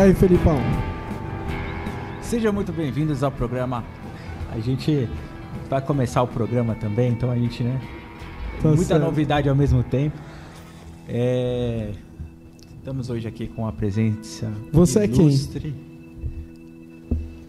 [0.00, 0.56] E aí, Felipão?
[2.22, 3.84] Sejam muito bem-vindos ao programa.
[4.50, 5.06] A gente
[5.68, 7.78] vai começar o programa também, então a gente, né?
[8.62, 9.02] Tá muita certo.
[9.02, 10.16] novidade ao mesmo tempo.
[11.06, 11.90] É,
[12.78, 14.50] Estamos hoje aqui com a presença.
[14.72, 15.20] Você é quem?
[15.26, 15.74] ilustre.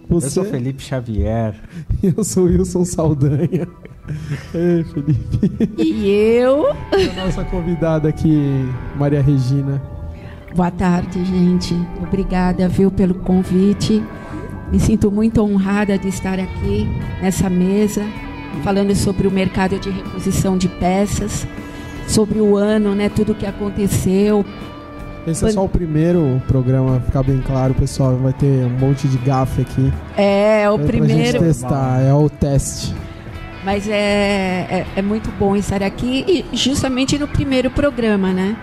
[0.09, 0.27] Você?
[0.27, 1.55] Eu sou Felipe Xavier.
[2.03, 3.65] Eu sou Wilson Saldanha.
[4.53, 5.81] Ei, Felipe.
[5.81, 6.67] E eu?
[7.15, 8.65] A nossa convidada aqui,
[8.97, 9.81] Maria Regina.
[10.55, 11.75] Boa tarde, gente.
[12.01, 14.03] Obrigada, viu, pelo convite.
[14.71, 16.87] Me sinto muito honrada de estar aqui
[17.21, 18.03] nessa mesa,
[18.63, 21.45] falando sobre o mercado de reposição de peças,
[22.07, 24.45] sobre o ano, né, tudo o que aconteceu.
[25.25, 28.15] Esse é só o primeiro programa, ficar bem claro, pessoal.
[28.17, 29.93] Vai ter um monte de gafe aqui.
[30.17, 32.93] É, o É Pra gente primeiro, testar, é o teste.
[33.63, 38.57] mas é, é, é muito bom estar aqui e justamente no primeiro programa, né?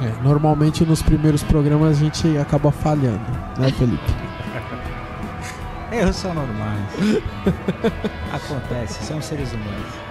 [0.00, 3.24] É, normalmente nos primeiros programas a gente acaba falhando,
[3.58, 4.14] né, Felipe?
[5.92, 6.84] Erros são normais.
[8.32, 10.08] Acontece, são seres humanos.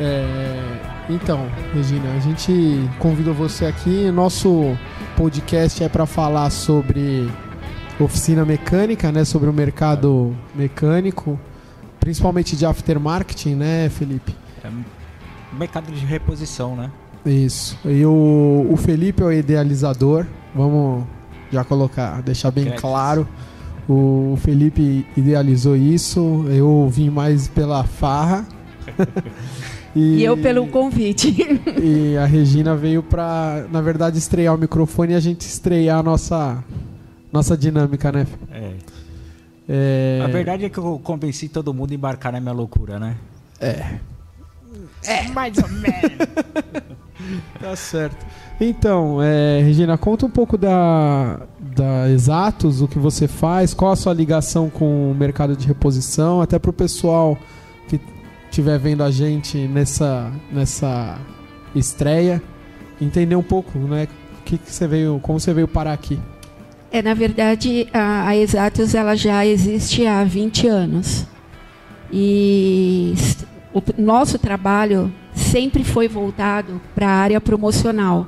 [0.00, 4.10] É, então, Regina, a gente convidou você aqui.
[4.10, 4.76] Nosso
[5.16, 7.30] podcast é para falar sobre
[8.00, 9.24] oficina mecânica, né?
[9.24, 11.38] Sobre o mercado mecânico,
[12.00, 14.34] principalmente de aftermarketing, né, Felipe?
[14.64, 14.70] É
[15.54, 16.90] mercado de reposição, né?
[17.24, 17.78] Isso.
[17.84, 20.26] E o, o Felipe é o idealizador.
[20.54, 21.04] Vamos
[21.50, 22.82] já colocar, deixar bem Créditos.
[22.90, 23.28] claro.
[23.88, 26.44] O Felipe idealizou isso.
[26.48, 28.46] Eu vim mais pela farra.
[29.96, 31.36] E eu pelo convite.
[31.80, 36.02] E a Regina veio pra, na verdade, estrear o microfone e a gente estrear a
[36.02, 36.64] nossa,
[37.32, 38.26] nossa dinâmica, né?
[38.50, 38.72] É.
[39.68, 43.14] É, A verdade é que eu convenci todo mundo a embarcar na minha loucura, né?
[43.60, 43.98] É,
[45.04, 45.94] É, mais ou menos.
[47.60, 48.24] tá certo.
[48.60, 53.96] Então, é, Regina, conta um pouco da, da Exatos, o que você faz, qual a
[53.96, 57.36] sua ligação com o mercado de reposição, até pro pessoal
[57.88, 58.00] que
[58.48, 61.18] estiver vendo a gente nessa, nessa
[61.74, 62.42] estreia,
[63.00, 64.06] entender um pouco, né?
[64.40, 66.18] O que, que você veio, como você veio parar aqui.
[66.92, 71.26] É, na verdade, a, a Exatos ela já existe há 20 anos.
[72.12, 73.14] E
[73.72, 78.26] o nosso trabalho sempre foi voltado para a área promocional,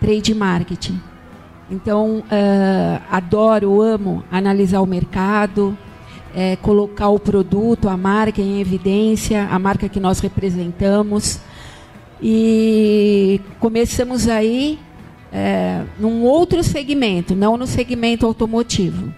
[0.00, 1.00] trade marketing.
[1.70, 5.76] Então, ah, adoro, amo analisar o mercado,
[6.34, 11.40] eh, colocar o produto, a marca em evidência, a marca que nós representamos.
[12.20, 14.78] E começamos aí
[15.32, 19.12] é, num outro segmento, não no segmento automotivo.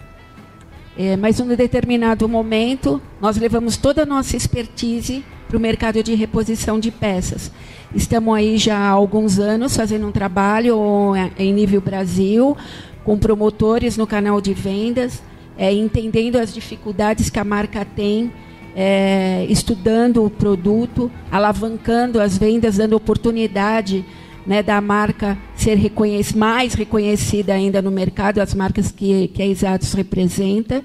[0.96, 5.24] É, mas em um determinado momento, nós levamos toda a nossa expertise
[5.54, 7.52] para o mercado de reposição de peças.
[7.94, 12.56] Estamos aí já há alguns anos fazendo um trabalho em nível Brasil,
[13.04, 15.22] com promotores no canal de vendas,
[15.56, 18.32] é, entendendo as dificuldades que a marca tem,
[18.74, 24.04] é, estudando o produto, alavancando as vendas, dando oportunidade
[24.44, 29.46] né, da marca ser reconhec mais reconhecida ainda no mercado, as marcas que, que a
[29.46, 30.82] Exatos representa.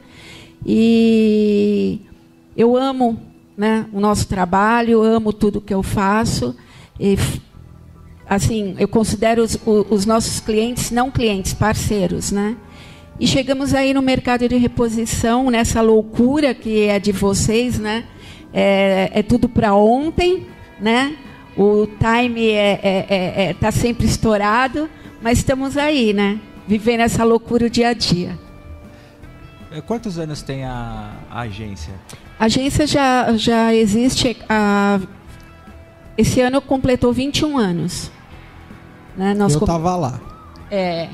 [0.64, 2.02] E
[2.56, 3.29] eu amo
[3.60, 6.56] né, o nosso trabalho, amo tudo que eu faço.
[6.98, 7.18] E,
[8.26, 12.56] assim, eu considero os, os nossos clientes, não clientes, parceiros, né?
[13.20, 18.06] E chegamos aí no mercado de reposição, nessa loucura que é de vocês, né?
[18.54, 20.48] É, é tudo para ontem,
[20.80, 21.18] né?
[21.58, 24.90] O time é, é- é- é- tá sempre estourado,
[25.22, 26.40] mas estamos aí, né?
[26.66, 28.40] Vivendo essa loucura o dia a dia.
[29.72, 31.94] É, Quantos anos tem a, a agência?
[32.40, 35.00] A agência já, já existe há.
[36.18, 38.12] Esse ano completou 21 anos.
[39.16, 39.34] Né?
[39.34, 40.20] Nós Eu com- tava lá.
[40.72, 41.10] É.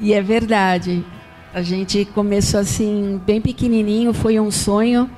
[0.00, 1.04] E é verdade.
[1.54, 5.10] A gente começou assim, bem pequenininho, foi um sonho.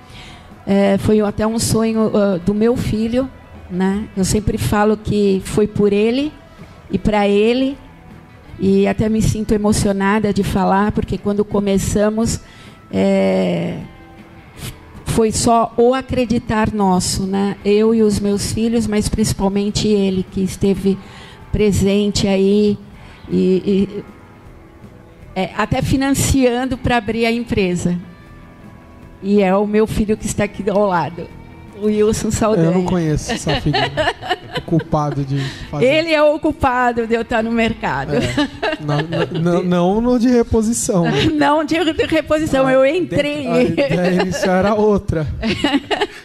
[0.66, 3.28] É, foi até um sonho ah, do meu filho.
[3.70, 4.08] Né?
[4.16, 6.32] Eu sempre falo que foi por ele
[6.90, 7.76] e para ele.
[8.58, 12.40] E até me sinto emocionada de falar, porque quando começamos,
[12.90, 13.78] é,
[15.06, 17.56] foi só o acreditar nosso, né?
[17.64, 20.98] Eu e os meus filhos, mas principalmente ele que esteve
[21.52, 22.78] presente aí
[23.28, 23.62] e,
[23.96, 24.04] e,
[25.36, 27.98] é, até financiando para abrir a empresa.
[29.22, 31.28] E é o meu filho que está aqui ao lado,
[31.82, 32.68] Wilson Saldanha.
[32.68, 33.90] Eu não conheço essa figura.
[34.58, 35.38] o culpado de
[35.70, 35.84] fazer.
[35.86, 38.12] Ele é o culpado de eu estar no mercado.
[38.14, 38.20] É.
[38.80, 41.04] Não, não- não, não no de reposição.
[41.04, 41.24] né?
[41.34, 43.46] Não de de reposição, eu entrei.
[43.46, 45.26] A ideia inicial era outra.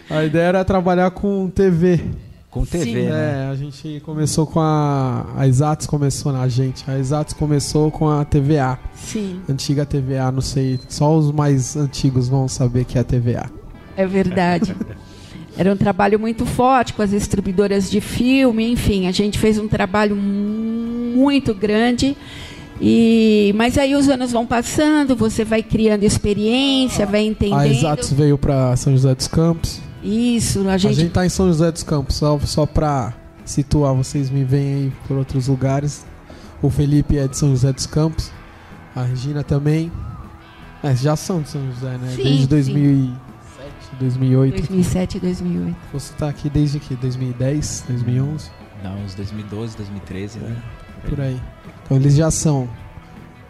[0.09, 1.99] A ideia era trabalhar com TV.
[2.49, 3.09] Com TV, Sim.
[3.09, 3.45] né?
[3.47, 5.25] É, a gente começou com a.
[5.37, 6.83] A Exatos começou na gente.
[6.89, 8.79] A Exatos começou com a TVA.
[8.95, 10.79] Sim, Antiga TVA, não sei.
[10.87, 13.49] Só os mais antigos vão saber que é a TVA.
[13.95, 14.75] é verdade.
[15.59, 19.67] Era um trabalho muito forte com as distribuidoras de filme, enfim, a gente fez um
[19.67, 22.15] trabalho muito grande.
[22.79, 27.59] E, mas aí os anos vão passando, você vai criando experiência, vai entendendo.
[27.59, 29.81] A Exatos veio para São José dos Campos.
[30.01, 30.91] Isso, a gente.
[30.91, 33.13] A gente tá em São José dos Campos, só, só para
[33.43, 36.05] situar, vocês me veem aí por outros lugares.
[36.61, 38.31] O Felipe é de São José dos Campos,
[38.95, 39.91] a Regina também.
[40.81, 42.13] É, já são de São José, né?
[42.15, 43.11] Sim, Desde 2000
[43.99, 44.55] 2008.
[44.57, 45.77] 2007 e 2008.
[45.93, 46.95] Você tá aqui desde que?
[46.95, 48.49] 2010, 2011?
[48.83, 50.55] Não, uns 2012, 2013, né?
[51.07, 51.39] Por aí.
[51.83, 52.69] Então eles já são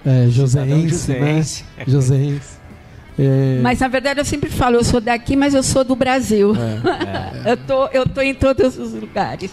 [0.05, 1.41] é, joseense, né?
[1.87, 2.59] joseense.
[3.17, 6.53] É, Mas na verdade eu sempre falo, eu sou daqui, mas eu sou do Brasil.
[6.55, 7.45] é.
[7.45, 7.51] É.
[7.51, 9.49] Eu tô, eu tô em todos os lugares.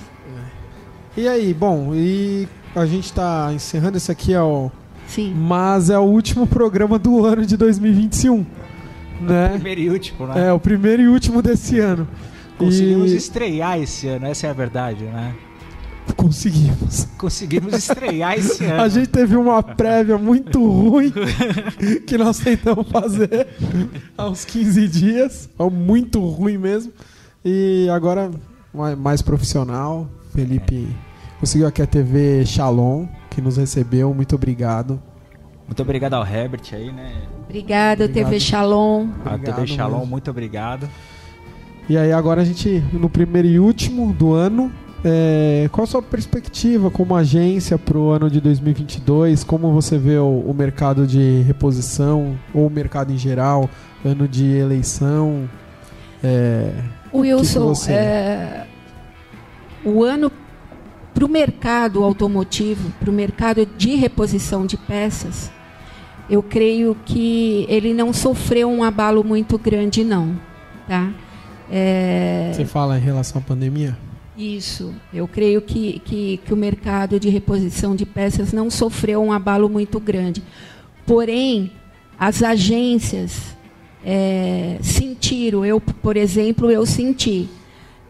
[1.17, 4.71] E aí, bom, e a gente tá encerrando esse aqui, é o
[5.07, 5.33] Sim.
[5.35, 8.45] Mas é o último programa do ano de 2021.
[9.21, 9.51] Né?
[9.55, 10.49] Primeiro e último, né?
[10.49, 12.07] É, o primeiro e último desse ano.
[12.59, 15.35] Conseguimos E- estrear esse ano, essa é a verdade, né?
[16.17, 17.09] Conseguimos.
[17.19, 18.81] Conseguimos estrear esse ano.
[18.83, 21.13] A gente teve uma prévia muito ruim
[22.07, 23.47] que nós tentamos fazer
[24.17, 25.49] há uns 15 dias.
[25.57, 26.93] Foi muito ruim mesmo.
[27.45, 28.31] E agora,
[28.73, 30.09] mais- mais profissional.
[30.33, 30.87] Felipe
[31.41, 34.13] conseguiu aqui a TV Shalom, que nos recebeu.
[34.15, 35.01] Muito obrigado.
[35.67, 37.23] Muito obrigado ao Herbert aí, né?
[37.61, 38.25] Obrigada, Obrigado.
[38.29, 39.09] TV Shalom.
[39.25, 40.07] A TV Shalom, mesmo.
[40.07, 40.89] muito obrigado.
[41.89, 44.71] E aí agora a gente, no primeiro e último do ano,
[45.05, 49.43] é, qual a sua perspectiva como agência para o ano de 2022?
[49.45, 53.71] Como você vê o, o mercado de reposição ou o mercado em geral,
[54.05, 55.49] ano de eleição?
[56.23, 56.73] É,
[57.15, 58.67] Wilson, você- é,
[59.85, 60.31] o ano
[61.15, 65.51] para o mercado automotivo, para o mercado de reposição de peças,
[66.29, 70.39] eu creio que ele não sofreu um abalo muito grande, não.
[70.89, 71.13] Tá?
[71.71, 73.97] É, Você fala em relação à pandemia?
[74.37, 74.95] Isso.
[75.15, 79.69] Eu creio que, que, que o mercado de reposição de peças não sofreu um abalo
[79.69, 80.43] muito grande.
[81.07, 81.73] Porém,
[82.19, 83.57] as agências
[84.05, 85.65] é, sentiram.
[85.65, 87.49] Eu, por exemplo, eu senti.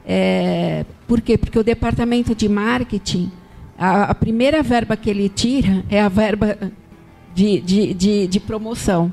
[0.04, 1.38] É, por quê?
[1.38, 3.30] Porque o departamento de marketing,
[3.78, 6.58] a, a primeira verba que ele tira é a verba
[7.36, 9.12] de, de, de, de promoção.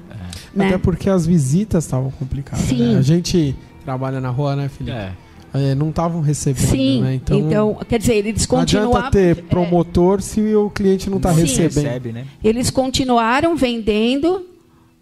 [0.55, 0.67] né?
[0.67, 2.63] Até porque as visitas estavam complicadas.
[2.65, 2.93] Sim.
[2.93, 2.97] né?
[2.97, 3.53] A gente
[3.83, 4.95] trabalha na rua, né, Felipe?
[4.95, 5.11] É.
[5.55, 7.13] É, não estavam recebendo, Sim, né?
[7.13, 11.85] Então, então, quer dizer, eles não adianta ter promotor se o cliente não está recebendo.
[11.85, 12.25] recebe, né?
[12.43, 14.47] Eles continuaram vendendo,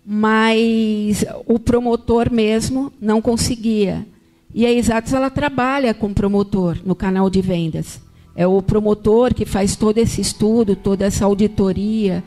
[0.05, 4.05] mas o promotor mesmo não conseguia.
[4.53, 8.01] E a Exatos ela trabalha com promotor no canal de vendas.
[8.35, 12.21] É o promotor que faz todo esse estudo, toda essa auditoria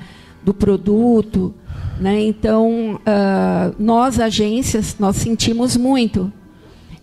[0.44, 1.54] do produto.
[2.00, 2.22] Né?
[2.22, 6.32] Então, ah, nós, agências, nós sentimos muito.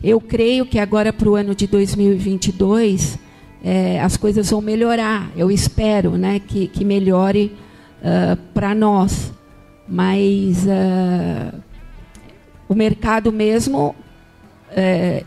[0.03, 3.19] Eu creio que agora para o ano de 2022
[3.63, 5.31] eh, as coisas vão melhorar.
[5.35, 7.55] Eu espero né, que, que melhore
[8.53, 9.31] para nós.
[9.87, 11.53] Mas ah,
[12.67, 13.93] o mercado mesmo,
[14.71, 15.25] eh,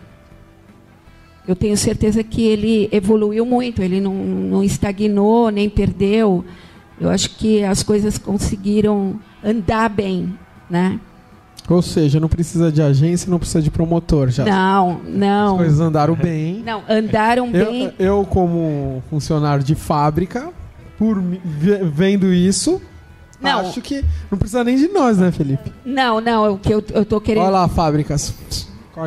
[1.46, 3.82] eu tenho certeza que ele evoluiu muito.
[3.82, 6.44] Ele não, não estagnou, nem perdeu.
[7.00, 10.38] Eu acho que as coisas conseguiram andar bem.
[10.70, 10.98] Né?
[11.68, 14.28] Ou seja, não precisa de agência, não precisa de promotor.
[14.28, 15.56] Já Não, as não.
[15.56, 16.62] coisas andaram bem.
[16.64, 17.92] Não, andaram bem.
[17.98, 20.50] Eu, eu, como funcionário de fábrica,
[20.98, 21.18] por
[21.92, 22.80] vendo isso,
[23.40, 23.60] Não.
[23.60, 25.72] acho que não precisa nem de nós, né, Felipe?
[25.84, 27.44] Não, não, o que eu, eu tô querendo.
[27.44, 28.34] Olha lá, fábricas.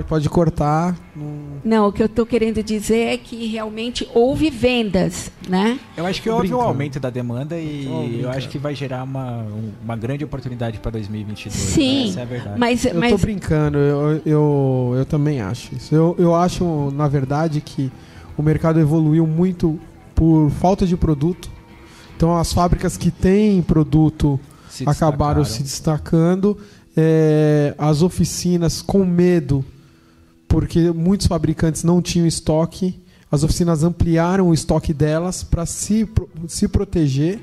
[0.08, 0.96] Pode cortar.
[1.16, 5.80] não- Não, o que eu estou querendo dizer é que realmente houve vendas, né?
[5.96, 8.76] Eu acho que Tô houve um aumento da demanda e Tô eu acho que vai
[8.76, 11.54] gerar uma, um- uma grande oportunidade para 2022.
[11.56, 12.10] Sim, né?
[12.10, 12.60] Essa é a verdade.
[12.60, 15.96] Mas, Eu tô mas brincando, eu, eu, eu também acho isso.
[15.96, 17.90] Eu, eu acho, na verdade, que
[18.38, 19.80] o mercado evoluiu muito
[20.14, 21.50] por falta de produto.
[22.16, 24.40] Então, as fábricas que têm produto
[24.70, 26.58] Se acabaram se destacando.
[27.00, 29.64] É, as oficinas com medo,
[30.48, 33.00] porque muitos fabricantes não tinham estoque.
[33.32, 36.08] As oficinas ampliaram o estoque delas para se,
[36.48, 37.40] se proteger.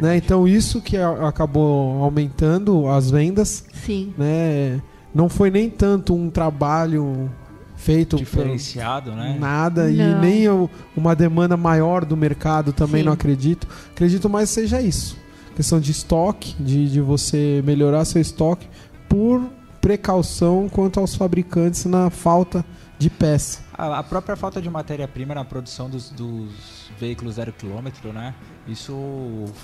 [0.00, 0.16] Né?
[0.18, 3.64] Então, isso que a- acabou aumentando as vendas.
[3.72, 4.80] sim, Né?
[5.14, 7.30] Não foi nem tanto um trabalho
[7.74, 9.36] feito diferenciado, né?
[9.40, 10.20] nada e Não.
[10.20, 13.06] nem o- uma demanda maior do mercado também Sim.
[13.06, 13.66] não acredito.
[13.90, 15.16] Acredito mais que seja isso.
[15.56, 18.66] Questão de estoque, de, de você melhorar seu estoque
[19.08, 19.42] por
[19.80, 22.64] precaução quanto aos fabricantes na falta
[22.98, 23.60] de peça.
[23.72, 28.34] A, a própria falta de matéria-prima na produção dos, dos veículos zero quilômetro, né?
[28.66, 28.94] Isso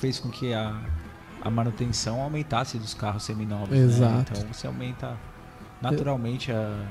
[0.01, 0.81] fez com que a,
[1.43, 3.71] a manutenção aumentasse dos carros seminovos.
[3.71, 3.79] Né?
[3.79, 4.33] Exato.
[4.33, 5.17] Então você aumenta
[5.83, 6.87] naturalmente a,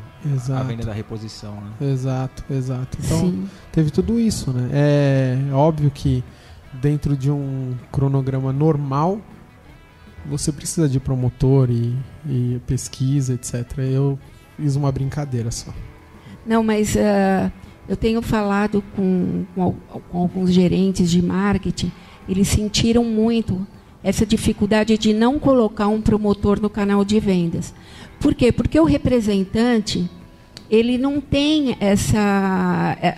[0.56, 1.72] a venda da reposição, né?
[1.92, 2.98] Exato, exato.
[3.04, 3.50] Então, Sim.
[3.72, 4.70] teve tudo isso, né?
[4.72, 6.24] É óbvio que
[6.74, 9.20] dentro de um cronograma normal,
[10.26, 11.96] você precisa de promotor e,
[12.28, 13.80] e pesquisa, etc.
[13.80, 14.18] Eu
[14.58, 15.74] fiz uma brincadeira só.
[16.46, 17.52] Não, mas ah,
[17.88, 19.74] eu tenho falado com, com
[20.10, 21.92] com alguns gerentes de marketing,
[22.28, 23.66] eles sentiram muito
[24.04, 27.74] essa dificuldade de não colocar um promotor no canal de vendas.
[28.20, 28.52] Por quê?
[28.52, 30.10] Porque o representante,
[30.70, 33.18] ele não tem essa, é,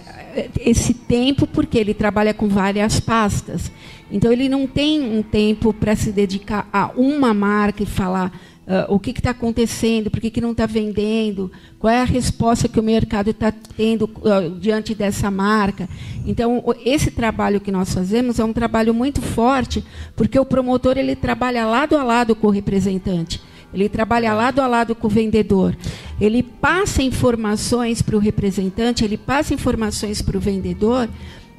[0.59, 3.71] esse tempo, porque ele trabalha com várias pastas.
[4.11, 8.31] Então, ele não tem um tempo para se dedicar a uma marca e falar
[8.67, 12.67] ah, o que está acontecendo, por que, que não está vendendo, qual é a resposta
[12.67, 15.87] que o mercado está tendo ah, diante dessa marca.
[16.25, 19.83] Então, esse trabalho que nós fazemos é um trabalho muito forte,
[20.15, 23.39] porque o promotor ele trabalha lado a lado com o representante.
[23.75, 25.75] Ele trabalha lado a lado com o vendedor.
[26.19, 31.09] Ele passa informações para o representante, ele passa informações para o vendedor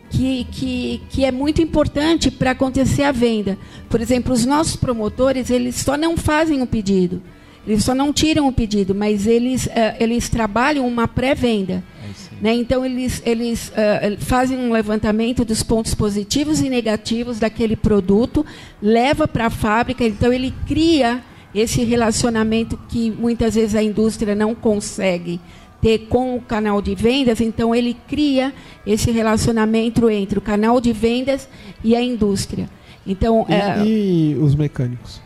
[0.08, 3.58] que, que, que é muito importante para acontecer a venda.
[3.90, 7.22] Por exemplo, os nossos promotores, eles só não fazem o pedido.
[7.66, 11.82] Eles só não tiram o pedido, mas eles, eh, eles trabalham uma pré-venda.
[12.02, 12.06] É.
[12.40, 12.54] Né?
[12.54, 18.46] Então, eles, eles eh, fazem um levantamento dos pontos positivos e negativos daquele produto,
[18.80, 21.22] leva para a fábrica, então ele cria
[21.58, 25.40] esse relacionamento que muitas vezes a indústria não consegue
[25.80, 28.52] ter com o canal de vendas, então ele cria
[28.86, 31.48] esse relacionamento entre o canal de vendas
[31.84, 32.68] e a indústria.
[33.06, 35.20] Então, E, eh, e os mecânicos?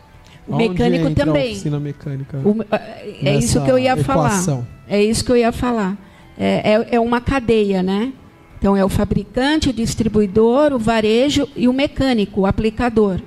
[0.47, 1.51] o Onde mecânico entra a também.
[1.53, 2.37] oficina mecânica.
[2.43, 2.57] o-
[3.25, 4.27] é isso nessa que eu ia falar.
[4.27, 4.67] equação?
[4.87, 5.97] É isso que eu ia falar.
[6.37, 8.11] É, é, é uma cadeia, né?
[8.59, 13.19] Então é o fabricante, o distribuidor, o varejo e o mecânico, o aplicador.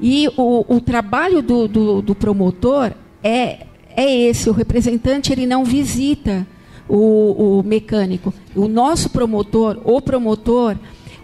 [0.00, 2.92] E o, o trabalho do, do, do promotor
[3.22, 3.66] é,
[3.96, 4.48] é esse.
[4.48, 6.46] O representante ele não visita
[6.88, 8.32] o, o mecânico.
[8.54, 10.76] O nosso promotor, o promotor,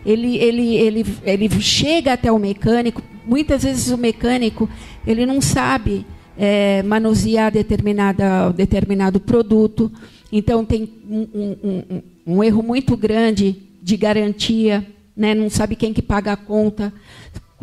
[0.04, 3.02] ele, ele, ele, ele chega até o mecânico.
[3.26, 4.68] Muitas vezes o mecânico
[5.06, 6.04] ele não sabe
[6.38, 9.90] é, manusear determinada, determinado produto.
[10.30, 14.84] Então tem um, um- um- um erro muito grande de garantia,
[15.16, 15.34] né?
[15.34, 16.92] não sabe quem que paga a conta,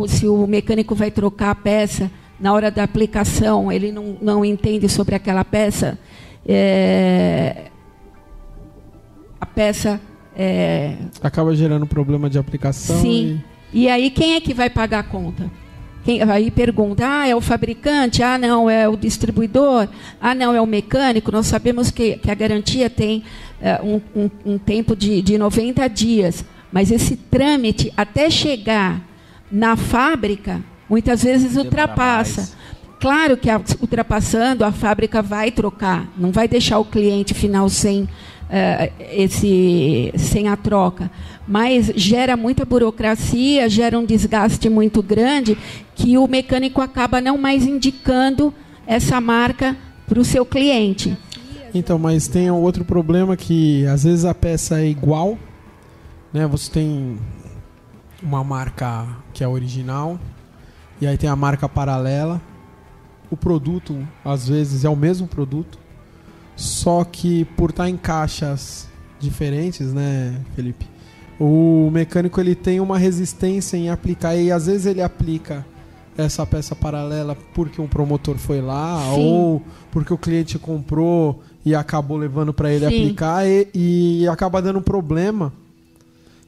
[0.08, 2.10] se o mecânico vai trocar a peça,
[2.40, 5.98] na hora da aplicação ele não, não entende sobre aquela peça,
[6.46, 7.66] é,
[9.40, 10.00] a peça
[10.36, 13.00] é, Acaba gerando problema de aplicação.
[13.00, 13.42] Sim.
[13.72, 15.50] E aí quem é que vai pagar a conta?
[16.04, 18.22] Quem, aí pergunta, ah, é o fabricante?
[18.22, 19.88] Ah, não, é o distribuidor?
[20.20, 21.32] Ah, não, é o mecânico?
[21.32, 23.24] Nós sabemos que, que a garantia tem
[23.62, 29.02] eh, um, um- um tempo de, de 90 dias, mas esse trâmite até chegar
[29.54, 32.58] na fábrica, muitas vezes ultrapassa.
[33.00, 38.10] Claro que ultrapassando, a fábrica vai trocar, não vai deixar o cliente final sem,
[38.50, 41.12] eh, esse, sem a troca.
[41.48, 45.56] Mas gera muita burocracia, gera um desgaste muito grande
[45.94, 48.52] que o mecânico acaba não mais indicando
[48.88, 51.16] essa marca para o seu cliente.
[51.76, 55.38] Então, mas tem outro problema que às vezes a peça é igual,
[56.32, 56.48] né?
[56.48, 57.18] Você tem
[58.22, 60.20] uma marca que é original
[61.02, 62.42] e aí tem a marca paralela.
[63.30, 65.80] O produto às vezes é o mesmo produto,
[66.56, 68.88] só que por estar em caixas
[69.20, 70.88] diferentes, né, Felipe?
[71.40, 75.66] O mecânico ele tem uma resistência em aplicar e às vezes ele aplica
[76.16, 79.26] essa peça paralela porque um promotor foi lá Sim.
[79.26, 83.04] ou porque o cliente comprou e acabou levando para ele Sim.
[83.04, 85.52] aplicar e, e acaba dando problema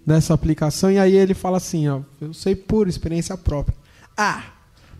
[0.05, 3.75] nessa aplicação e aí ele fala assim, ó, eu sei por experiência própria.
[4.15, 4.43] Ah,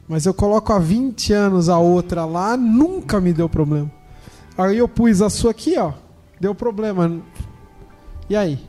[0.08, 3.92] mas eu coloco há 20 anos a outra lá, nunca me deu problema.
[4.58, 5.94] Aí eu pus a sua aqui, ó,
[6.40, 7.22] deu problema.
[8.30, 8.60] E aí?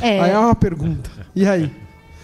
[0.00, 1.10] É, Aí é uma pergunta.
[1.34, 1.70] E aí?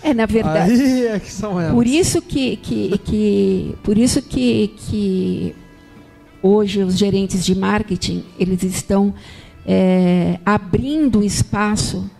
[0.03, 0.73] é na verdade.
[0.73, 1.75] Aí é que são elas.
[1.75, 5.55] Por isso que, que, que, por isso que, que
[6.42, 9.14] hoje os gerentes de marketing eles estão
[9.66, 12.11] é, abrindo espaço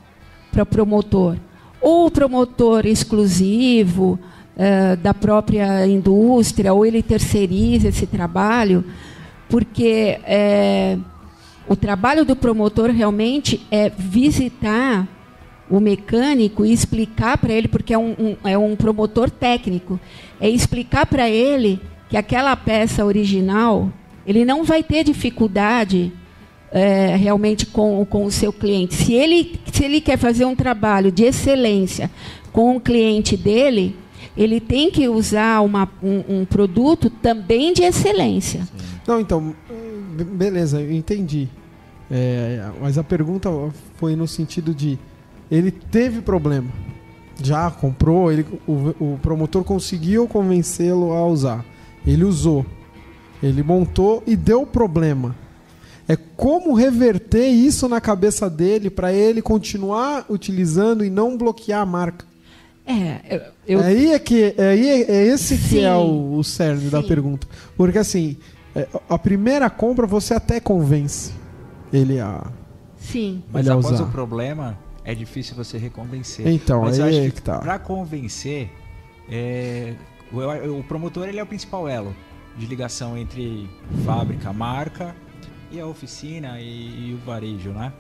[0.53, 1.37] para promotor.
[1.81, 4.19] Ou promotor exclusivo
[4.57, 8.85] é, da própria indústria, ou ele terceiriza esse trabalho,
[9.49, 10.97] porque é,
[11.67, 15.09] o trabalho do promotor realmente é visitar
[15.71, 19.99] o mecânico e explicar para ele, porque é um, um- é um promotor técnico,
[20.41, 23.91] é explicar para ele que aquela peça original,
[24.27, 26.13] ele não vai ter dificuldade
[26.73, 28.95] é, realmente com, com o seu cliente.
[28.95, 32.11] Se ele, se ele quer fazer um trabalho de excelência
[32.51, 33.95] com o cliente dele,
[34.37, 38.67] ele tem que usar uma, um, um produto também de excelência.
[39.07, 39.55] Não, então,
[40.33, 41.49] beleza, eu entendi.
[42.11, 43.51] É, mas a pergunta
[43.97, 44.99] foi no sentido de
[45.51, 46.71] ele teve problema.
[47.43, 51.65] Já comprou, ele, o, o promotor conseguiu convencê-lo a usar.
[52.07, 52.65] Ele usou.
[53.43, 55.35] Ele montou e deu problema.
[56.13, 61.87] É como reverter isso na cabeça dele para ele continuar utilizando e não bloquear a
[61.87, 62.27] marca.
[62.87, 63.81] É, eu...
[63.81, 65.69] Aí é que é, aí é, é esse Sim.
[65.69, 66.91] que é o, o cerne Sim.
[66.91, 67.49] da pergunta.
[67.79, 68.37] Porque assim,
[68.77, 71.33] é, a primeira compra você até convence
[71.91, 72.45] ele a.
[72.99, 73.43] Sim.
[73.51, 74.05] Mas após usar.
[74.05, 76.47] o problema, é difícil você reconvencer.
[76.47, 77.59] Então, Mas aí eu acho é que, que tá.
[77.59, 78.71] Pra convencer,
[79.31, 79.95] é,
[80.31, 82.15] o, o, promotor ele é o principal elo
[82.59, 83.67] de ligação entre
[84.05, 85.15] fábrica, marca
[85.73, 87.93] e a oficina e, e o varejo, né?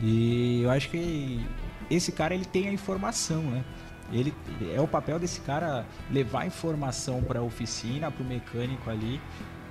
[0.00, 1.44] E eu acho que
[1.90, 3.64] esse cara ele tem a informação, né?
[4.12, 4.34] Ele
[4.74, 9.20] é o papel desse cara levar informação para a oficina, para o mecânico ali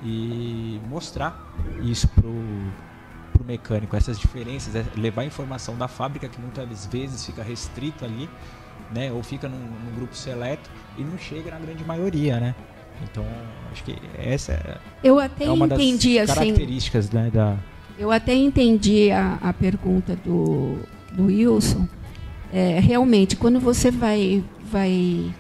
[0.04, 2.34] e mostrar isso pro
[3.32, 8.30] pro mecânico essas diferenças, é levar informação da fábrica que muitas vezes fica restrito ali,
[8.94, 12.56] né, ou fica num, num grupo seleto e não chega na grande maioria, né?
[13.04, 13.26] Então,
[13.72, 17.58] acho que essa é, eu até é uma entendi, das características assim, né, da...
[17.98, 20.80] Eu até entendi a, a pergunta do,
[21.12, 21.88] do Wilson.
[22.52, 25.34] É, realmente, quando você vai, vai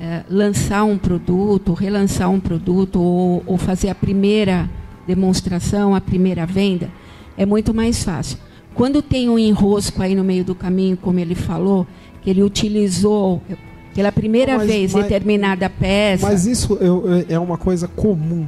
[0.00, 4.68] é, lançar um produto, relançar um produto ou, ou fazer a primeira
[5.06, 6.90] demonstração, a primeira venda,
[7.36, 8.38] é muito mais fácil.
[8.74, 11.86] Quando tem um enrosco aí no meio do caminho, como ele falou,
[12.22, 13.40] que ele utilizou
[13.94, 16.26] pela primeira mas, vez mas, determinada peça.
[16.26, 18.46] Mas isso eu, é uma coisa comum,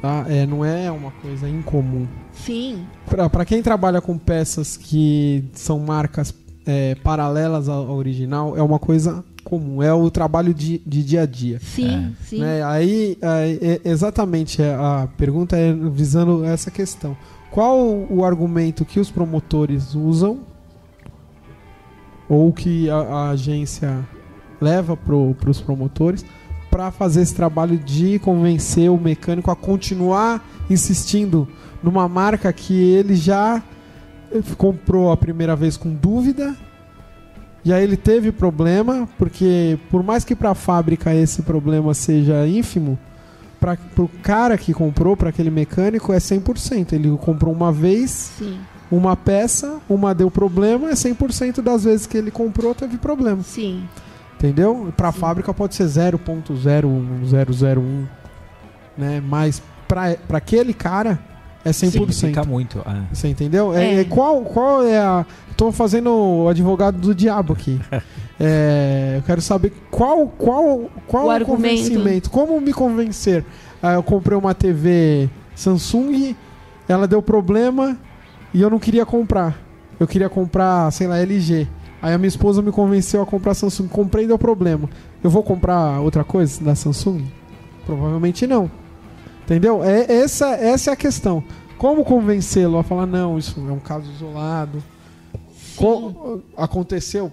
[0.00, 0.26] tá?
[0.28, 2.06] É, não é uma coisa incomum.
[2.32, 2.86] Sim.
[3.06, 6.34] Para quem trabalha com peças que são marcas
[6.66, 11.26] é, paralelas ao original, é uma coisa comum, é o trabalho de, de dia a
[11.26, 11.58] dia.
[11.60, 12.24] Sim, é.
[12.24, 12.40] sim.
[12.40, 12.62] Né?
[12.62, 17.16] Aí, aí é, exatamente, é, a pergunta é visando essa questão.
[17.50, 17.78] Qual
[18.10, 20.40] o argumento que os promotores usam
[22.28, 24.06] ou que a, a agência
[24.60, 26.24] leva para os promotores
[26.70, 31.48] para fazer esse trabalho de convencer o mecânico a continuar insistindo
[31.82, 33.62] numa marca que ele já
[34.56, 36.54] comprou a primeira vez com dúvida
[37.64, 42.46] e aí ele teve problema porque por mais que para a fábrica esse problema seja
[42.46, 42.98] ínfimo
[43.60, 46.92] para o cara que comprou, para aquele mecânico, é 100%.
[46.92, 48.58] Ele comprou uma vez, Sim.
[48.90, 53.42] uma peça, uma deu problema, é 100% das vezes que ele comprou teve problema.
[53.42, 53.84] Sim.
[54.38, 54.92] Entendeu?
[54.96, 58.06] Para a fábrica pode ser 0.01001,
[58.96, 59.20] né?
[59.26, 61.18] Mas para aquele cara
[61.64, 61.90] é 100%.
[61.90, 62.78] Significa muito.
[62.78, 63.02] É.
[63.12, 63.74] Você entendeu?
[63.74, 64.00] É.
[64.00, 65.26] É, qual, qual é a...
[65.50, 67.80] Estou fazendo o advogado do diabo aqui.
[68.40, 73.44] É, eu quero saber qual qual qual o, o convencimento, como me convencer.
[73.82, 76.36] Ah, eu comprei uma TV Samsung,
[76.88, 77.98] ela deu problema
[78.54, 79.58] e eu não queria comprar.
[79.98, 81.66] Eu queria comprar, sei lá, LG.
[82.00, 83.88] Aí a minha esposa me convenceu a comprar Samsung.
[83.88, 84.88] Comprei e deu problema.
[85.22, 87.24] Eu vou comprar outra coisa da Samsung?
[87.84, 88.70] Provavelmente não.
[89.44, 89.82] Entendeu?
[89.82, 91.42] É, essa, essa é a questão.
[91.76, 94.82] Como convencê-lo a falar, não, isso é um caso isolado.
[95.76, 97.32] Com, aconteceu,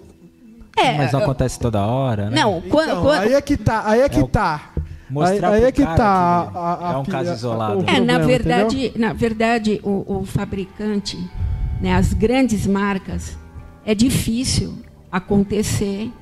[0.76, 2.42] é, Mas não acontece toda hora, né?
[2.42, 3.20] Não, quando, então, quando...
[3.20, 4.72] aí é que tá, aí é que é tá.
[5.08, 5.94] Mostrar aí, aí é que tá.
[5.94, 7.84] Que a, a, é um caso isolado.
[7.86, 11.18] é, na verdade, na verdade, o, o fabricante,
[11.80, 13.38] né, as grandes marcas,
[13.86, 14.74] é difícil
[15.10, 16.12] acontecer,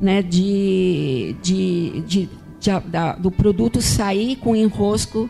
[0.00, 5.28] né, de, de, de, de da, do produto sair com enrosco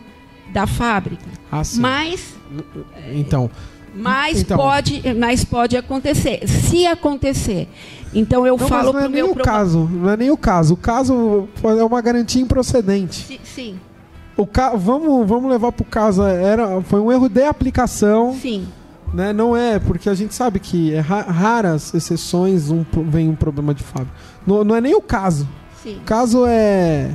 [0.53, 1.25] da fábrica.
[1.51, 2.35] Ah, Mas
[3.13, 3.49] então,
[3.93, 6.47] mas então, pode, mas pode acontecer.
[6.47, 7.67] Se acontecer
[8.13, 10.73] então eu não, falo mas não é nem o caso, não é nem o caso.
[10.73, 13.25] O caso é uma garantia improcedente.
[13.25, 13.39] Sim.
[13.43, 13.79] sim.
[14.35, 14.75] O ca...
[14.75, 16.23] vamos, vamos levar para o caso.
[16.23, 18.35] Era, foi um erro de aplicação.
[18.41, 18.67] Sim.
[19.13, 19.33] Né?
[19.33, 23.73] Não é, porque a gente sabe que é ra raras exceções um, vem um problema
[23.73, 24.13] de fábrica.
[24.45, 25.47] Não, não é nem o caso.
[25.83, 25.97] Sim.
[25.97, 27.11] O caso é.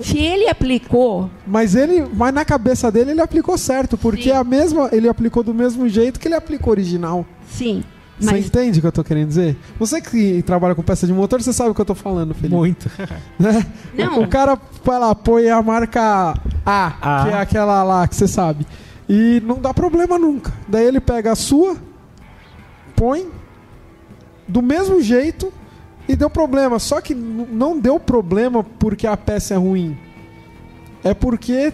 [0.00, 1.30] Se ele aplicou.
[1.46, 2.06] Mas ele.
[2.14, 4.32] Mas na cabeça dele ele aplicou certo, porque Sim.
[4.32, 4.88] a mesma.
[4.92, 7.24] Ele aplicou do mesmo jeito que ele aplicou original.
[7.48, 7.82] Sim.
[8.20, 8.30] Mas...
[8.30, 9.56] Você entende o que eu tô querendo dizer?
[9.78, 12.54] Você que trabalha com peça de motor, você sabe o que eu tô falando, Felipe.
[12.54, 12.90] Muito.
[13.38, 13.64] Né?
[13.96, 14.22] Não.
[14.22, 16.34] O cara vai lá, põe a marca
[16.66, 18.66] A, a, que é aquela lá que você sabe.
[19.08, 20.52] E não dá problema nunca.
[20.66, 21.76] Daí ele pega a sua,
[22.94, 23.28] põe
[24.46, 25.52] do mesmo jeito
[26.08, 26.78] e deu problema.
[26.78, 29.96] Só que não deu problema porque a peça é ruim.
[31.02, 31.72] É porque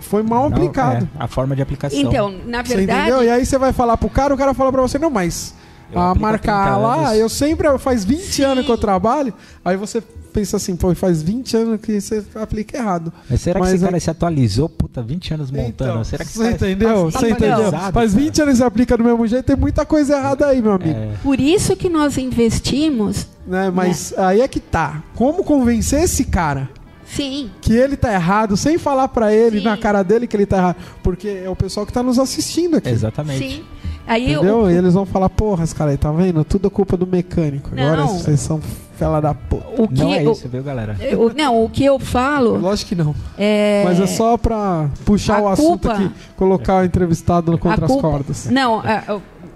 [0.00, 1.08] foi mal Não, aplicado.
[1.18, 1.98] é, a forma de aplicação.
[1.98, 3.24] Então, na Você verdade, entendeu?
[3.24, 5.54] E aí você vai falar pro cara, o cara fala pra você, não, mas
[5.92, 8.42] Eu a marca 30 lá, eu sempre, faz 20 Sim.
[8.42, 9.32] anos que eu trabalho,
[9.64, 10.02] aí você
[10.34, 13.12] pensa assim, pô, faz 20 anos que você aplica errado.
[13.30, 14.68] Mas será que Mas esse é- cara se atualizou?
[14.68, 15.90] Puta, 20 anos montando.
[15.92, 17.10] Então, será que você cara entendeu?
[17.12, 17.70] tá Você entendeu?
[17.72, 18.08] Faz cara?
[18.08, 20.98] 20 anos que você aplica do mesmo jeito, tem muita coisa errada aí, meu amigo.
[20.98, 23.70] É, por isso que nós investimos, Né?
[23.70, 25.02] Mas aí é que tá.
[25.14, 26.68] Como convencer esse cara
[27.06, 29.64] sim, que ele tá errado, sem falar pra ele Sim.
[29.64, 30.76] na cara dele que ele tá errado?
[31.02, 32.88] Porque é o pessoal que tá nos assistindo aqui.
[32.88, 33.38] exatamente.
[33.38, 33.64] sim.
[34.06, 34.58] Aí Entendeu?
[34.62, 36.44] o, E eles vão falar, porra, esse cara aí, tá vendo?
[36.44, 37.70] Tudo é culpa do mecânico.
[37.72, 38.08] Agora Não.
[38.08, 38.60] vocês são
[38.98, 39.64] fela da porra.
[39.78, 40.96] o que Não é o- isso, viu, galera?
[41.18, 43.14] o- não, o que eu falo Lógico que não.
[43.36, 47.82] é Mas é só pra puxar a o assunto culpa- aqui, colocar o entrevistado contra
[47.82, 48.46] a as culpa- cordas.
[48.50, 48.82] Não,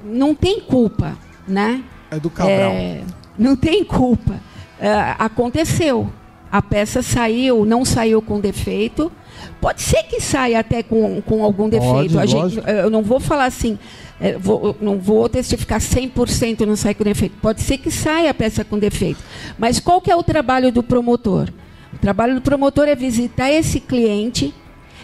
[0.04, 1.12] não tem culpa,
[1.46, 1.82] né?
[2.10, 2.70] É do Cabral.
[2.72, 3.02] É,
[3.38, 4.34] não tem culpa.
[4.80, 6.10] É, aconteceu.
[6.50, 9.12] A peça saiu, não saiu com defeito.
[9.60, 12.18] Pode ser que saia até com, com algum defeito.
[12.18, 13.78] A gente- eu não vou falar assim,
[14.20, 17.36] é, vou- não vou testificar 100% não sai com defeito.
[17.40, 19.22] Pode ser que saia a peça com defeito.
[19.58, 21.48] Mas qual que é o trabalho do promotor?
[21.92, 24.52] O trabalho do promotor é visitar esse cliente,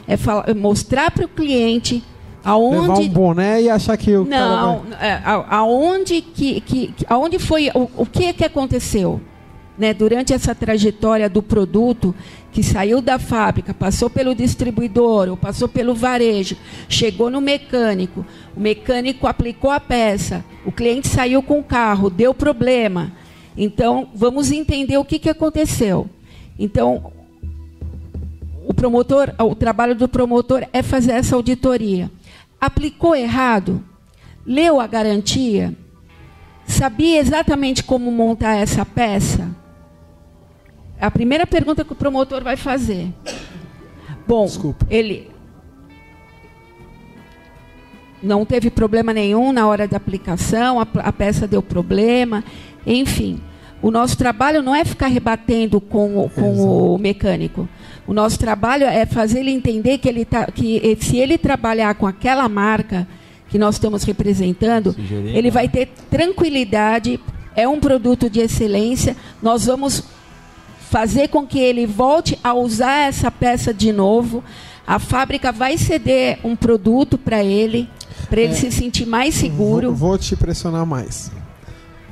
[0.06, 2.02] é falar- é mostrar para o cliente
[2.44, 5.08] aonde Levar um boné e achar que o não, vai...
[5.08, 9.18] é, aonde que, que, que- aonde foi o, o que que aconteceu,
[9.78, 9.94] né?
[9.94, 12.14] Durante essa trajetória do produto
[12.54, 16.56] que saiu da fábrica, passou pelo distribuidor, ou passou pelo varejo,
[16.88, 18.24] chegou no mecânico,
[18.56, 23.12] o mecânico aplicou a peça, o cliente saiu com o carro, deu problema.
[23.56, 26.08] Então, vamos entender o que, que aconteceu.
[26.56, 27.12] Então,
[28.64, 32.08] o promotor, o trabalho do promotor é fazer essa auditoria.
[32.60, 33.82] Aplicou errado?
[34.46, 35.74] Leu a garantia?
[36.64, 39.63] Sabia exatamente como montar essa peça?
[41.06, 43.08] A primeira pergunta que o promotor vai fazer.
[44.26, 44.86] Bom, Desculpa.
[44.88, 45.30] ele
[48.22, 52.42] não teve problema nenhum na hora da aplicação, a, a peça deu problema,
[52.86, 53.38] enfim.
[53.82, 57.68] O nosso trabalho não é ficar rebatendo com, o- com o mecânico.
[58.06, 62.06] O nosso trabalho é fazer ele entender que, ele tá, que se ele trabalhar com
[62.06, 63.06] aquela marca
[63.50, 65.50] que nós estamos representando, Sugerir, ele né?
[65.50, 67.20] vai ter tranquilidade,
[67.54, 70.02] é um produto de excelência, nós vamos
[70.90, 74.42] fazer com que ele volte a usar essa peça de novo.
[74.86, 77.88] A fábrica vai ceder um produto para ele,
[78.28, 78.56] para ele É.
[78.56, 79.88] se sentir mais seguro.
[79.94, 81.30] Vou, vou te pressionar mais.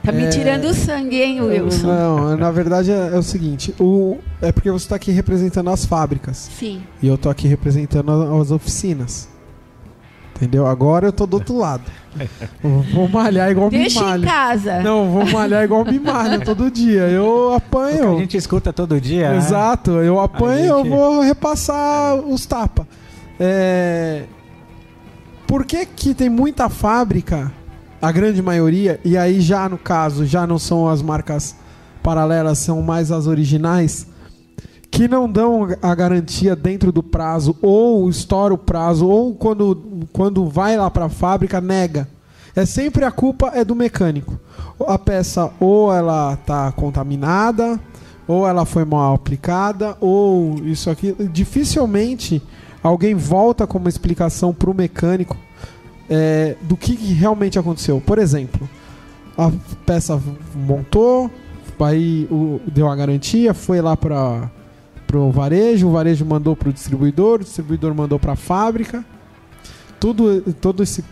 [0.02, 0.28] Tá me É.
[0.30, 1.86] tirando o sangue, hein, Wilson?
[1.86, 5.84] Não, na verdade é, é o seguinte, o, é porque você está aqui representando as
[5.84, 6.82] fábricas Sim.
[7.00, 9.28] e eu tô aqui representando as oficinas.
[10.42, 10.66] Entendeu?
[10.66, 11.82] Agora eu tô do outro lado.
[12.92, 14.26] Vou malhar igual me Deixa em malha.
[14.26, 14.80] casa.
[14.82, 17.02] Não, vou malhar igual me malha todo dia.
[17.08, 18.18] Eu O que a apanho.
[18.18, 19.30] gente escuta todo dia.
[19.30, 19.36] né?
[19.36, 22.86] Exato, eu apanho, A eu gente- vou repassar os tapas.
[23.38, 24.24] É...
[25.46, 27.52] Por que, que tem muita fábrica,
[28.00, 31.54] a grande maioria, e aí já no caso, já não são as marcas
[32.02, 34.06] paralelas, são mais as originais,
[34.92, 40.46] que não dão a garantia dentro do prazo, ou estoura o prazo, ou quando, quando
[40.46, 42.06] vai lá para a fábrica, nega.
[42.54, 44.38] É sempre a culpa é do mecânico.
[44.86, 47.80] A peça ou ela tá contaminada,
[48.28, 51.16] ou ela foi mal aplicada, ou isso aqui.
[51.32, 52.42] Dificilmente
[52.82, 55.38] alguém volta com uma explicação para o mecânico
[56.10, 57.98] é, do que, que realmente aconteceu.
[58.04, 58.68] Por exemplo,
[59.38, 59.50] a
[59.86, 60.20] peça
[60.54, 61.30] montou,
[61.80, 64.50] aí o- deu a garantia, foi lá para
[65.18, 69.04] o varejo, o varejo mandou para o distribuidor, o distribuidor mandou para a fábrica.
[69.98, 71.04] Tudo, todo esse,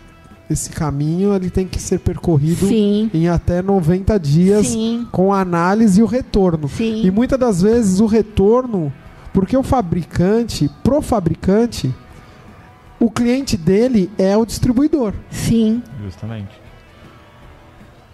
[0.49, 3.09] esse caminho ele tem que ser percorrido Sim.
[3.13, 5.07] em até 90 dias Sim.
[5.11, 6.67] com a análise e o retorno.
[6.67, 7.05] Sim.
[7.05, 8.91] E muitas das vezes o retorno,
[9.33, 11.93] porque o fabricante, pro fabricante,
[12.99, 15.13] o cliente dele é o distribuidor.
[15.29, 15.81] Sim.
[16.03, 16.61] Justamente.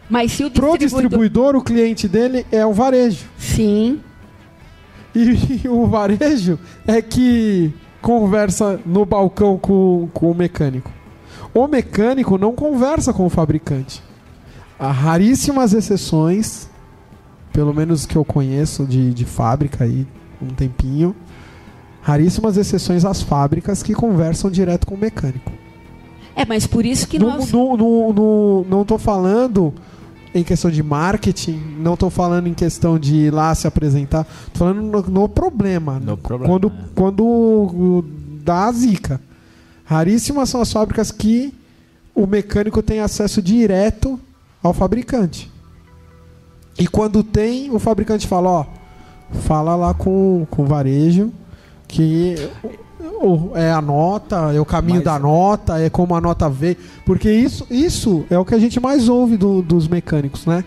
[0.09, 1.01] Mas se o Pro distribuidor...
[1.01, 3.25] distribuidor, o cliente dele é o varejo.
[3.37, 3.99] Sim.
[5.17, 10.91] E, o varejo é que conversa no balcão com, com o mecânico.
[11.53, 14.03] O mecânico não conversa com o fabricante.
[14.79, 16.69] Há raríssimas exceções,
[17.51, 20.05] pelo menos que eu conheço de, de fábrica aí,
[20.41, 21.15] um tempinho.
[22.01, 25.51] Raríssimas exceções às fábricas que conversam direto com o mecânico.
[26.35, 27.51] É, mas por isso que No, nós...
[27.51, 29.73] no, no, no- não estou falando
[30.37, 34.59] em questão de marketing, não estou falando em questão de ir lá se apresentar, tô
[34.59, 35.99] falando no, no problema.
[35.99, 36.83] No problema, Quando, é.
[36.95, 38.05] quando
[38.43, 39.21] dá a zica.
[39.85, 41.53] Raríssimas são as fábricas que
[42.13, 44.19] o mecânico tem acesso direto
[44.61, 45.51] ao fabricante.
[46.77, 48.65] E quando tem, o fabricante fala, ó,
[49.41, 51.31] fala lá com, com o varejo
[51.87, 52.35] que
[53.55, 56.77] é a nota, é o caminho Mas- da nota, é como a nota veio.
[57.05, 60.63] Porque isso, isso é o que a gente mais ouve do- dos mecânicos, né?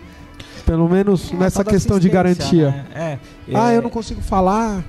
[0.65, 2.69] Pelo menos nessa Toda questão de garantia.
[2.71, 2.85] né?
[2.95, 4.83] É, Ah, é, eu não consigo falar.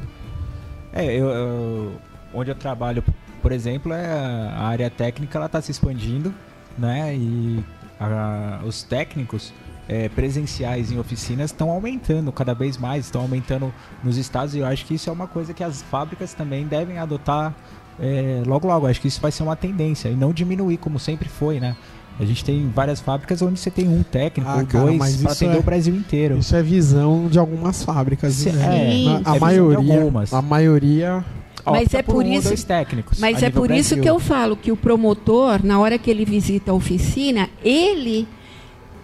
[0.92, 1.92] É, eu, eu-
[2.35, 3.02] onde eu trabalho,
[3.40, 6.33] por exemplo, é a a área técnica ela está se expandindo,
[6.78, 7.14] né?
[7.16, 7.64] E
[7.98, 9.52] a- os técnicos
[9.92, 14.66] é, presenciais em oficinas estão aumentando cada vez mais, estão aumentando nos estados e eu
[14.66, 17.55] acho que isso é uma coisa que as fábricas também devem adotar
[18.00, 18.87] é, logo logo.
[18.87, 21.76] Acho que isso vai ser uma tendência e não diminuir como sempre foi, né?
[22.20, 25.16] A gente tem várias fábricas onde você tem um técnico Ah, ou cara, dois mas
[25.16, 26.38] para isso atender é- o Brasil inteiro.
[26.38, 28.35] Isso é visão de algumas fábricas.
[28.35, 28.94] Sim, né?
[28.94, 29.94] é, é a de maioria.
[30.00, 30.33] algumas.
[30.33, 31.24] A maioria.
[31.64, 33.18] Mas é por um ou isso- dois técnicos.
[33.20, 34.02] Mas é por isso Brasil.
[34.02, 38.26] que eu falo que o promotor, na hora que ele visita a oficina, ele,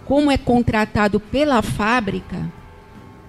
[0.09, 2.51] como é contratado pela fábrica,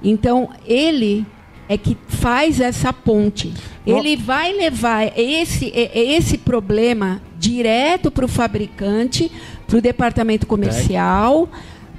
[0.03, 1.27] então ele
[1.69, 3.53] é que faz essa ponte.
[3.87, 9.31] Ele vai levar esse, é- é esse problema direto para o fabricante,
[9.67, 11.51] para o departamento comercial,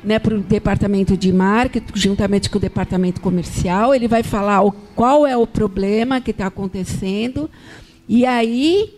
[0.03, 3.93] né, para o departamento de marketing, juntamente com o departamento comercial.
[3.93, 7.47] Ele vai falar o, qual é o problema que está acontecendo.
[8.09, 8.95] E aí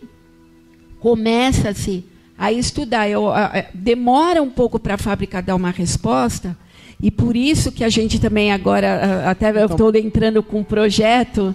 [0.98, 2.04] começa-se
[2.38, 3.08] a estudar.
[3.08, 6.56] Eu, a- a- demora um pouco para a fábrica dar uma resposta,
[7.00, 11.54] e por isso que a gente também agora, até eu estou entrando com um projeto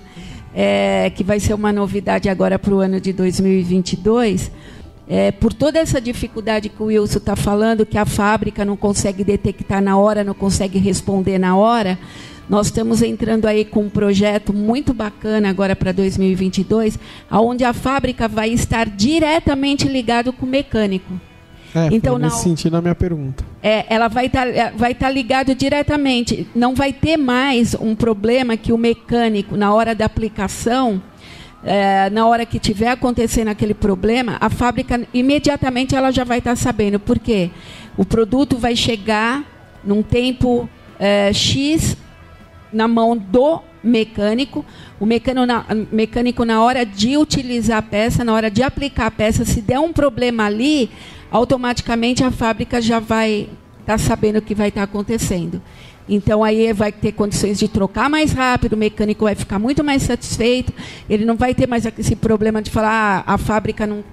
[0.54, 4.52] é, que vai ser uma novidade agora para o ano de 2022.
[5.12, 9.24] É, por toda essa dificuldade que o Wilson está falando, que a fábrica não consegue
[9.24, 11.98] detectar na hora, não consegue responder na hora,
[12.50, 16.98] nós estamos entrando aí com um projeto muito bacana agora para 2022,
[17.32, 21.14] onde a fábrica vai estar diretamente ligado com o mecânico.
[21.76, 23.46] É, Então, não- sentido a minha pergunta.
[23.62, 26.48] É, ela vai estar vai tá ligado diretamente.
[26.56, 31.00] Não vai ter mais um problema que o mecânico, na hora da aplicação,
[31.64, 36.56] é, na hora que tiver acontecendo aquele problema, a fábrica imediatamente ela já vai estar
[36.56, 37.00] sabendo.
[37.00, 37.52] Por quê?
[37.96, 39.44] O produto vai chegar
[39.84, 40.68] num tempo
[41.00, 41.96] é, X
[42.72, 44.66] na mão do mecânico.
[45.00, 49.12] O mecânico na, mecânico, na hora de utilizar a peça, na hora de aplicar a
[49.12, 50.90] peça, se der um problema ali,
[51.32, 53.50] automaticamente a fábrica já vai
[53.94, 55.62] estar sabendo o que vai estar acontecendo.
[56.08, 60.02] Então aí vai ter condições de trocar mais rápido, o mecânico vai ficar muito mais
[60.02, 60.74] satisfeito,
[61.08, 64.04] ele não vai ter mais esse problema de falar ah, a fábrica não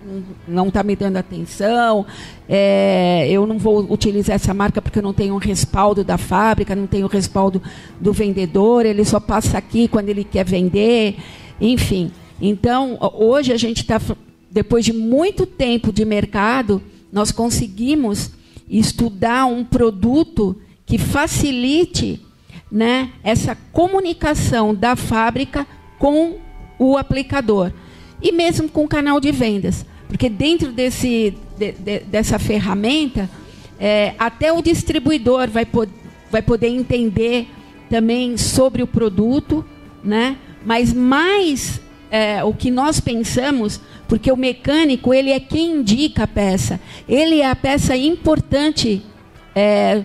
[0.46, 2.04] não está me dando atenção,
[2.46, 6.76] é, eu não vou utilizar essa marca porque eu não tenho um respaldo da fábrica,
[6.76, 7.62] não tenho o respaldo
[7.98, 11.16] do vendedor, ele só passa aqui quando ele quer vender,
[11.58, 12.10] enfim.
[12.38, 13.98] Então hoje a gente está
[14.50, 18.35] depois de muito tempo de mercado, nós conseguimos
[18.68, 22.20] estudar um produto que facilite
[22.70, 25.66] né, essa comunicação da fábrica
[25.98, 26.36] com
[26.78, 27.72] o aplicador
[28.20, 33.28] e mesmo com o canal de vendas, porque dentro desse, de- de- dessa ferramenta
[33.78, 35.86] é, até o distribuidor vai, po
[36.30, 37.48] vai poder entender
[37.90, 39.64] também sobre o produto,
[40.02, 40.36] né?
[40.64, 41.80] Mas mais
[42.16, 47.40] é, o que nós pensamos, porque o mecânico ele é quem indica a peça, ele
[47.40, 49.02] é a peça importante
[49.54, 50.02] é,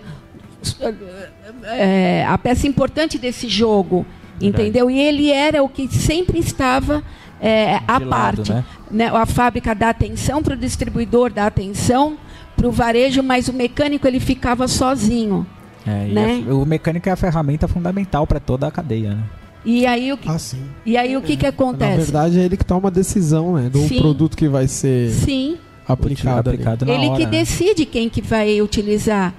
[1.63, 4.05] é, a peça importante desse jogo,
[4.39, 4.63] Verdade.
[4.63, 4.89] entendeu?
[4.89, 7.03] E ele era o que sempre estava
[7.41, 8.51] é, à lado, parte.
[8.53, 8.65] né?
[8.91, 9.07] Né?
[9.07, 12.17] A fábrica dá atenção para o distribuidor, dá atenção
[12.57, 15.45] para o varejo, mas o mecânico ele ficava sozinho.
[15.87, 16.43] É, né?
[16.47, 19.23] a- o mecânico é a ferramenta fundamental para toda a cadeia, né?
[19.63, 20.61] E aí o que, Ah, sim.
[20.85, 21.97] e aí, o que, que Na acontece?
[21.97, 23.69] verdade, é ele que toma a decisão, né?
[23.69, 23.99] Do Sim.
[23.99, 26.49] produto que vai ser Sim, aplicado.
[26.49, 27.31] aplicado na ele hora, que né?
[27.31, 29.33] decide quem que vai utilizar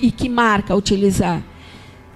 [0.00, 1.42] e que marca utilizar.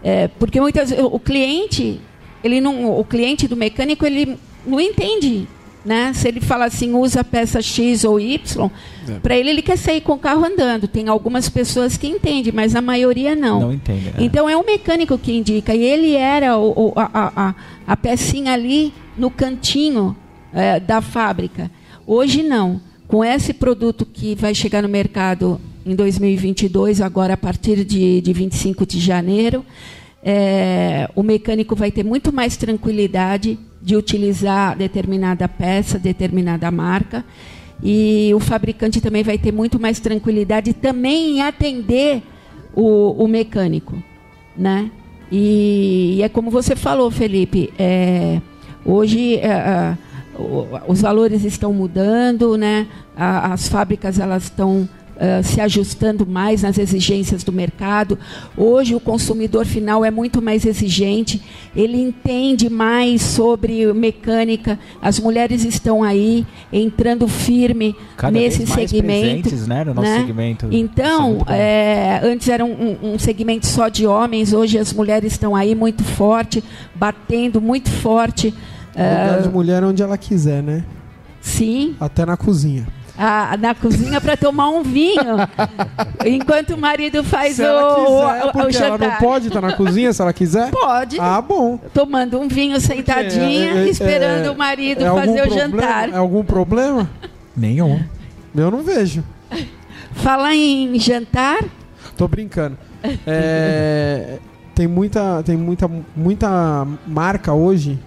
[0.02, 2.00] É, porque muitas vezes o cliente,
[2.42, 5.46] ele não, o cliente do mecânico ele não entende,
[5.84, 6.12] né?
[6.14, 8.70] Se ele fala assim, usa peça X ou Y,
[9.08, 9.18] É.
[9.18, 10.86] para ele ele quer sair com o carro andando.
[10.86, 13.60] Tem algumas pessoas que entendem, mas a maioria não.
[13.60, 14.12] Não entende.
[14.16, 14.22] é.
[14.22, 15.74] Então é o mecânico que indica.
[15.74, 17.54] E ele era o, o- a, a-
[17.86, 20.16] a- pecinha ali no cantinho
[20.54, 21.70] é, da fábrica.
[22.06, 22.80] Hoje não.
[23.08, 28.32] Com esse produto que vai chegar no mercado em 2022, agora a partir de, de
[28.32, 29.64] 25 de janeiro,
[30.22, 37.24] é, o mecânico vai ter muito mais tranquilidade de utilizar determinada peça, determinada marca.
[37.82, 42.22] E o fabricante também vai ter muito mais tranquilidade também em atender
[42.74, 44.00] o, o mecânico,
[44.56, 44.88] né?
[45.30, 48.40] E, e é como você falou, Felipe, é,
[48.84, 49.98] hoje é, é,
[50.86, 52.86] os valores estão mudando, né?
[53.16, 54.88] As fábricas elas estão
[55.22, 58.18] uh, se ajustando mais nas exigências do mercado.
[58.56, 61.40] Hoje o consumidor final é muito mais exigente,
[61.74, 64.78] ele entende mais sobre mecânica.
[65.00, 69.20] As mulheres estão aí entrando firme Cada nesse vez mais segmento.
[69.42, 70.18] presentes, né, no nosso né?
[70.20, 70.66] segmento.
[70.66, 75.32] É Então, é, antes era um, um- um segmento só de homens, hoje as mulheres
[75.32, 76.62] estão aí muito forte,
[76.94, 78.52] batendo muito forte.
[78.94, 80.84] Lugar de mulher onde ela quiser, né?
[81.40, 82.86] Sim, Até na cozinha.
[83.18, 85.36] A- na cozinha para tomar um vinho,
[86.24, 89.18] enquanto o marido faz se o, ela quiser, o- o porque ela não jantar.
[89.18, 90.70] pode estar na cozinha se ela quiser?
[90.70, 91.78] Pode, Ah, bom.
[91.92, 95.46] tomando um vinho sentadinha, É, é, é, esperando é, o marido é algum fazer o
[95.46, 95.70] problema?
[95.82, 96.08] jantar.
[96.10, 97.10] É algum problema?
[97.56, 98.02] Nenhum.
[98.54, 99.22] Eu não vejo.
[100.12, 101.58] Falar em jantar,
[102.16, 102.76] Tô brincando.
[103.26, 104.38] É,
[104.74, 107.98] tem muita, tem muita, muita marca hoje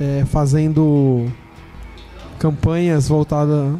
[0.00, 1.30] é, fazendo
[2.38, 3.74] campanhas voltadas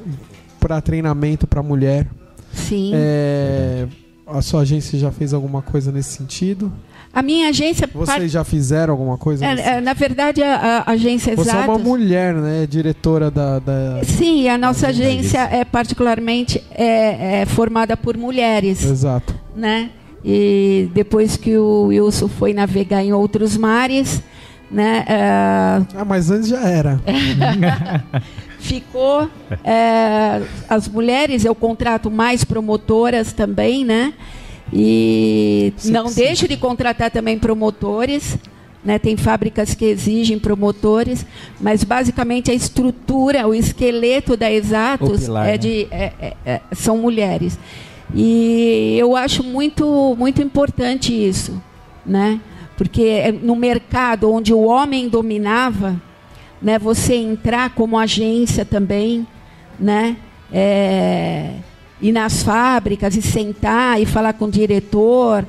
[0.66, 2.06] para treinamento para mulher.
[2.54, 2.92] sim.
[2.94, 3.86] É,
[4.26, 6.72] a sua agência já fez alguma coisa nesse sentido?
[7.12, 9.44] A minha agência, Vocês já fizeram alguma coisa?
[9.44, 12.66] é, é, na verdade, a, a agência Você é uma Exatos- mulher, né?
[12.66, 13.58] Diretora da.
[13.58, 19.34] da- Sim, a nossa agência é particularmente é, é formada por mulheres, Exato.
[19.54, 19.90] né?
[20.24, 24.22] E depois que o Wilson foi navegar em outros mares,
[24.70, 25.04] né?
[25.06, 25.18] é,
[25.94, 26.98] Ah, mas antes já era.
[28.64, 29.28] ficou
[29.62, 31.44] é, as mulheres.
[31.44, 34.14] Eu contrato mais promotoras também, né?
[34.72, 36.22] E Sim, não sim.
[36.22, 38.38] deixo de contratar também promotores.
[38.84, 41.24] Né, tem fábricas que exigem promotores,
[41.58, 45.56] mas basicamente a estrutura, o esqueleto da Exatos pilar, é né?
[45.56, 47.58] de, é- é- é- são mulheres.
[48.14, 51.58] E eu acho muito, muito importante isso,
[52.04, 52.38] né?
[52.76, 55.98] Porque é no mercado onde o homem dominava,
[56.64, 59.26] né, você entrar como agência também,
[59.78, 60.16] né,
[60.50, 61.50] é,
[62.00, 65.46] ir nas fábricas e sentar e falar com o diretor.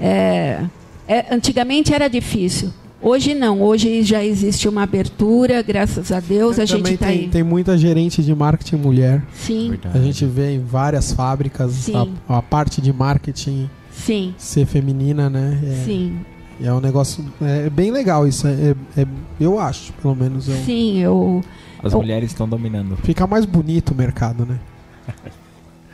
[0.00, 0.64] é,
[1.06, 2.72] é, antigamente era difícil.
[3.02, 3.60] Hoje não.
[3.60, 6.58] Hoje já existe uma abertura, graças a Deus.
[6.58, 7.28] A gente Também está tem, aí.
[7.28, 9.22] tem muita gerente de marketing mulher.
[9.34, 9.98] Sim, Verdade.
[9.98, 11.90] A gente vê em várias fábricas
[12.28, 15.60] a, a parte de marketing sim, ser feminina, né?
[15.62, 16.18] É, sim,
[16.62, 18.46] é um negócio é bem legal isso.
[18.46, 19.06] É, é-
[19.40, 20.48] eu acho, pelo menos.
[20.48, 20.98] Eu, sim.
[20.98, 21.42] Eu,
[21.82, 22.96] As Eu- mulheres estão dominando.
[22.98, 24.58] Fica mais bonito o mercado, né?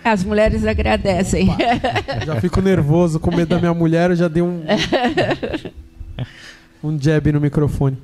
[0.04, 1.48] as mulheres agradecem.
[2.20, 4.62] Eu já fico nervoso com medo da minha mulher, eu já dei um.
[6.82, 7.98] um jab no microfone.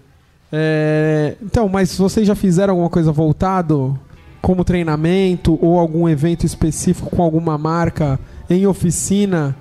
[0.53, 3.99] É, então, mas vocês já fizeram alguma coisa voltado
[4.41, 9.57] como treinamento ou algum evento específico com alguma marca em oficina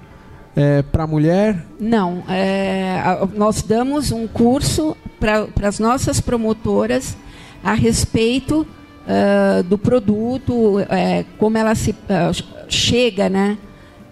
[0.55, 1.65] é, para mulher?
[1.79, 3.01] Não, é,
[3.35, 7.17] nós damos um curso para as nossas promotoras
[7.63, 8.65] a respeito
[9.07, 12.31] ah, do produto, é, como ela se ah,
[12.67, 13.57] chega, né,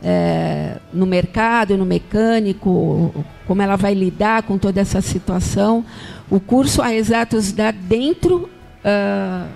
[0.03, 3.13] é, no mercado, no mecânico,
[3.47, 5.83] como ela vai lidar com toda essa situação.
[6.29, 8.49] O curso a Exatos dá dentro
[8.85, 9.47] ah,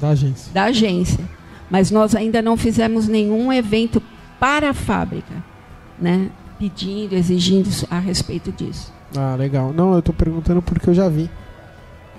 [0.00, 0.52] Da agência.
[0.52, 1.24] da agência,
[1.70, 4.02] mas nós ainda não fizemos nenhum evento
[4.40, 5.34] para a fábrica,
[6.02, 6.28] né?
[6.58, 8.92] Pedindo, exigindo a respeito disso.
[9.16, 9.72] Ah, legal.
[9.72, 11.30] Não, eu tô perguntando porque eu já vi.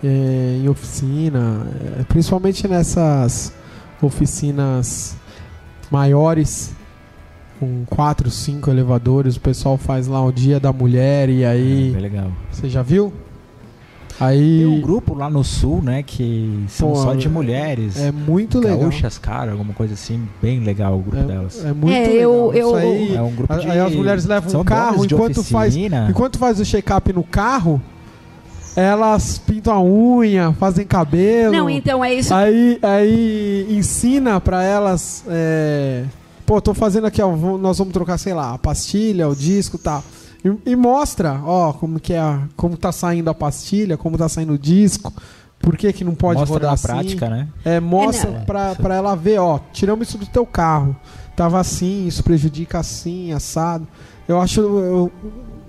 [0.04, 1.66] É, em oficina,
[2.00, 3.54] é, principalmente nessas
[4.02, 5.16] oficinas
[5.90, 6.74] maiores,
[7.60, 11.92] com quatro, cinco elevadores, o pessoal faz lá o dia da mulher e É, aí.
[11.94, 12.32] bem legal.
[12.52, 13.14] Você já viu?
[14.30, 18.00] Tem Aí um grupo lá no sul, né, que são Pô, só de mulheres.
[18.00, 18.80] é muito legal.
[18.80, 21.64] Gaúchas, cara, alguma coisa assim, bem legal o grupo delas.
[21.64, 22.16] É, é muito É, legal.
[22.22, 23.70] eu- eu- Isso aí, É um grupo de...
[23.70, 25.76] aí as mulheres levam são um carro enquanto faz.
[26.10, 27.82] Enquanto faz o check-up no carro,
[28.76, 31.54] elas pintam a unha, fazem cabelo.
[31.56, 32.34] Não, então é isso.
[32.34, 35.24] Aí, aí ensina pra elas.
[35.28, 36.04] é,
[36.46, 37.34] Pô, tô fazendo aqui, ó.
[37.58, 40.04] Nós vamos trocar, sei lá, a pastilha, o disco e tal.
[40.44, 44.28] E, e mostra, ó, como que é, a- como tá saindo a pastilha, como tá
[44.28, 45.14] saindo o disco,
[45.60, 46.88] por que que não pode Mostra rodar na assim.
[46.88, 47.48] prática, né?
[47.64, 50.96] É, mostra É, pra, pra ela ver, ó, tiramos isso do teu carro.
[51.36, 53.88] Tava assim, isso prejudica assim, assado.
[54.28, 55.12] Eu acho, eu,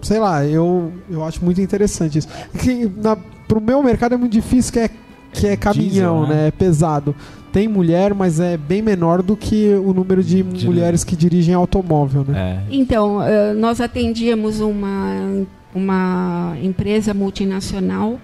[0.02, 2.28] sei lá, eu, eu acho muito interessante isso.
[2.58, 3.16] Que na,
[3.48, 4.90] pro meu mercado é muito difícil, que é,
[5.32, 6.42] que é caminhão, Diesel, né?
[6.42, 6.48] né?
[6.48, 7.14] É pesado.
[7.54, 11.54] Tem mulher, mas é bem menor do que o número de, De- mulheres que dirigem
[11.54, 12.64] automóvel, né?
[12.68, 12.74] É.
[12.74, 18.18] Então, eh, nós atendíamos uma, uma empresa multinacional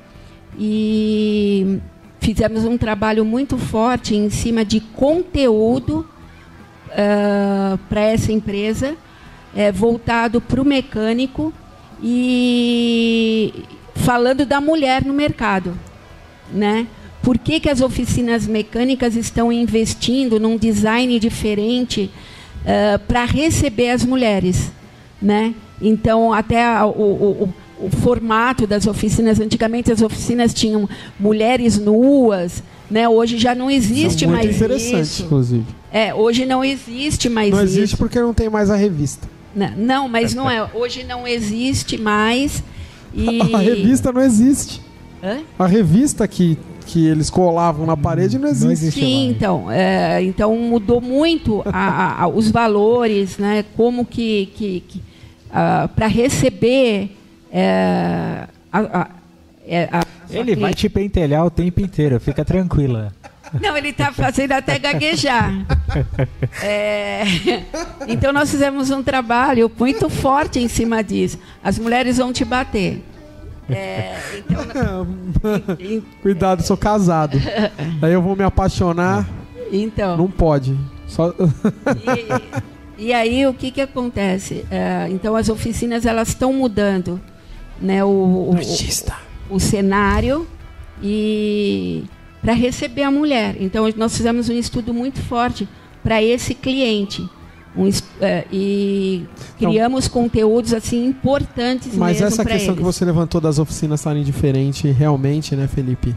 [0.58, 1.78] e
[2.18, 6.04] fizemos um trabalho muito forte em cima de conteúdo
[7.88, 8.96] para essa empresa,
[9.54, 11.52] eh, voltado para o mecânico
[12.02, 13.64] e
[13.94, 15.72] falando da mulher no mercado,
[16.52, 16.88] né?
[17.22, 22.10] Por que, que as oficinas mecânicas estão investindo num design diferente
[22.62, 24.72] uh, para receber as mulheres,
[25.20, 25.54] né?
[25.80, 32.62] Então até a, o, o, o, formato das oficinas, antigamente as oficinas tinham mulheres nuas,
[32.90, 33.08] né?
[33.08, 35.22] Hoje já não existe muito mais interessante, isso.
[35.24, 35.64] inclusive.
[35.92, 37.74] É, hoje não existe mais não isso.
[37.74, 39.28] Não existe porque não tem mais a revista.
[39.54, 40.68] Não, não, mas não é.
[40.72, 42.62] Hoje não existe mais.
[43.12, 43.40] E...
[43.52, 44.80] A revista não existe.
[45.22, 45.40] Hã?
[45.58, 46.56] A revista que,
[46.86, 48.64] que eles colavam na parede não existe.
[48.64, 49.36] Não existe Sim, mais.
[49.36, 53.64] então, é, então mudou muito a, a, os valores, né?
[53.76, 57.16] Como que, que, que uh, para receber
[57.52, 59.08] é, a,
[59.66, 59.88] é,
[60.30, 63.12] ele vai te pentelhar o tempo inteiro, fica tranquila.
[63.60, 65.52] Não, ele está fazendo até gaguejar.
[66.62, 67.24] É,
[68.06, 71.36] então nós fizemos um trabalho muito forte em cima disso.
[71.64, 73.02] As mulheres vão te bater.
[73.72, 75.06] É, então,
[76.22, 77.38] Cuidado, sou casado.
[78.02, 79.28] Aí eu vou me apaixonar.
[79.72, 80.16] Então.
[80.16, 80.76] Não pode.
[81.06, 81.34] Só...
[82.98, 84.64] e, e, aí o que que acontece?
[84.70, 87.20] É, então as oficinas elas estão mudando,
[87.80, 88.04] né?
[88.04, 90.46] O, o, o, o cenário
[91.02, 92.04] e
[92.40, 93.56] para receber a mulher.
[93.60, 95.68] Então nós fizemos um estudo muito forte
[96.02, 97.28] para esse cliente.
[97.76, 97.88] Um,
[98.20, 99.24] é, e
[99.56, 102.78] criamos então, conteúdos assim importantes mas essa questão eles.
[102.78, 106.14] que você levantou das oficinas estarem diferentes realmente né Felipe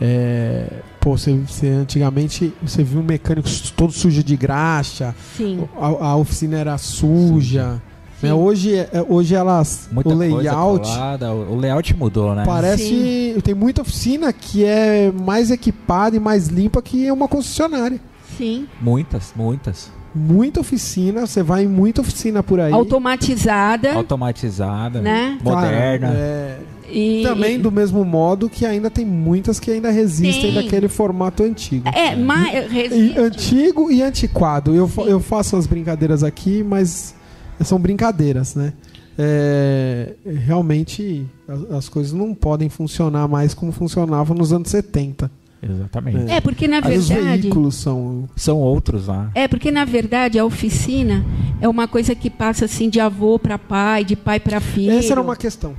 [0.00, 0.66] é,
[0.98, 5.68] pô, você, você, antigamente você viu um mecânico todo sujo de graxa Sim.
[5.78, 7.82] A, a oficina era suja
[8.22, 8.34] né?
[8.34, 9.88] Hoje, é, hoje elas.
[9.92, 10.88] Muita o layout.
[10.88, 12.42] Colada, o layout mudou, né?
[12.44, 12.82] Parece.
[12.82, 13.40] Sim.
[13.44, 18.00] Tem muita oficina que é mais equipada e mais limpa que uma concessionária.
[18.36, 18.66] Sim.
[18.80, 22.72] Muitas, muitas muita oficina, você vai em muita oficina por aí.
[22.72, 23.94] Automatizada.
[23.94, 25.38] Automatizada, né?
[25.42, 26.08] moderna.
[26.08, 26.58] Cara, é...
[26.90, 27.58] E, também e...
[27.58, 30.54] do mesmo modo que ainda tem muitas que ainda resistem Sim.
[30.54, 31.86] daquele formato antigo.
[31.88, 34.74] É, mas e, antigo e antiquado.
[34.74, 37.14] Eu, eu faço as brincadeiras aqui, mas
[37.62, 38.72] são brincadeiras, né?
[39.20, 40.14] É,
[40.46, 45.30] realmente as, as coisas não podem funcionar mais como funcionavam nos anos 70.
[45.62, 46.30] Exatamente.
[46.30, 47.12] É, porque na verdade.
[47.12, 48.28] Aí os veículos são.
[48.36, 49.30] São outros lá.
[49.34, 51.24] É, porque na verdade a oficina
[51.60, 54.92] é uma coisa que passa assim de avô para pai, de pai para filho.
[54.92, 55.74] Essa era uma questão.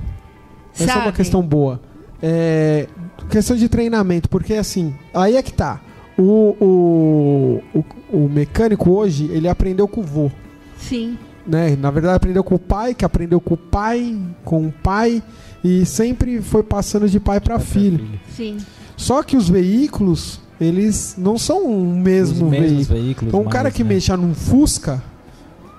[0.74, 0.98] Essa Sabe?
[0.98, 1.80] é uma questão boa.
[2.22, 2.86] É,
[3.30, 5.80] questão de treinamento, porque assim, aí é que tá.
[6.18, 7.84] O, o, o,
[8.24, 10.30] o mecânico hoje, ele aprendeu com o vô.
[10.76, 11.16] Sim.
[11.46, 11.74] Né?
[11.76, 15.22] Na verdade, aprendeu com o pai, que aprendeu com o pai, com o pai,
[15.64, 17.98] e sempre foi passando de pai para filho.
[17.98, 18.20] filho.
[18.36, 18.58] Sim.
[19.00, 22.84] Só que os veículos, eles não são o mesmo os veículo.
[22.84, 23.28] veículos.
[23.28, 23.94] Então, um mais, cara que né?
[23.94, 25.02] mexa num Fusca,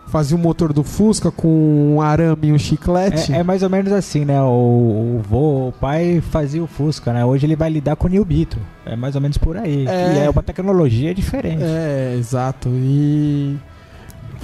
[0.07, 3.31] fazia o motor do Fusca com um arame e um chiclete.
[3.31, 4.41] É, é, mais ou menos assim, né?
[4.41, 7.23] O, o vô, o pai fazia o Fusca, né?
[7.23, 8.59] Hoje ele vai lidar com o New Beetle.
[8.87, 9.87] É mais ou menos por aí.
[9.87, 11.61] É, e é uma tecnologia diferente.
[11.61, 12.69] É, exato.
[12.69, 13.55] E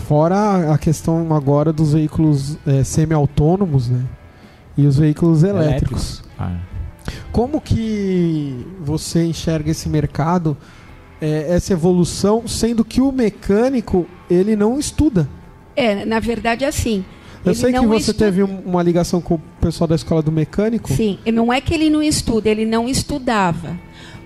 [0.08, 4.04] fora a questão agora dos veículos é, semi-autônomos, né?
[4.78, 6.22] E os veículos elétricos.
[6.22, 6.24] elétricos.
[6.38, 6.77] Ah.
[7.32, 10.58] Como que você enxerga esse mercado,
[11.22, 15.28] é, essa evolução, sendo que o mecânico ele não estuda?
[15.76, 17.04] É, na verdade, é assim.
[17.46, 18.26] Eu sei que você estuda.
[18.26, 20.92] teve uma ligação com o pessoal da escola do mecânico.
[20.92, 23.80] Sim, não é que ele não estuda, ele não estudava.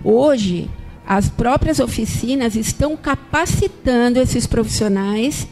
[0.04, 0.70] Hoje,
[1.06, 5.48] as próprias oficinas estão capacitando esses profissionais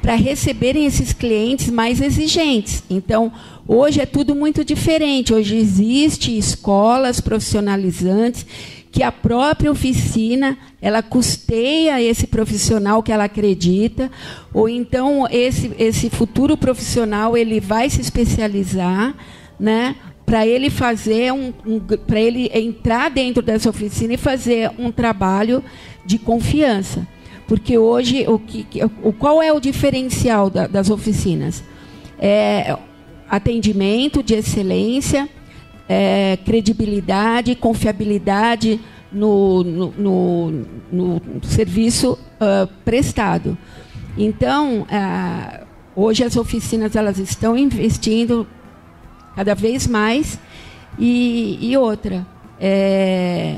[0.00, 2.82] para receberem esses clientes mais exigentes.
[2.88, 3.32] Então,
[3.70, 5.32] hoje é tudo muito diferente.
[5.32, 8.44] Hoje existe escolas profissionalizantes
[8.90, 14.10] que a própria oficina ela custeia esse profissional que ela acredita,
[14.52, 19.14] ou então esse, esse futuro profissional ele vai se especializar,
[19.58, 19.94] né?
[20.26, 25.62] Para ele fazer um, um para ele entrar dentro dessa oficina e fazer um trabalho
[26.04, 27.06] de confiança.
[27.46, 28.66] Porque hoje, o que,
[29.02, 31.62] o, qual é o diferencial da, das oficinas?
[32.18, 32.76] É
[33.30, 35.28] atendimento de excelência,
[35.88, 38.80] é, credibilidade, confiabilidade
[39.12, 40.50] no, no, no,
[40.92, 43.56] no serviço uh, prestado.
[44.18, 48.46] Então, uh, hoje as oficinas elas estão investindo
[49.34, 50.38] cada vez mais
[50.98, 52.26] e, e outra.
[52.60, 53.56] É,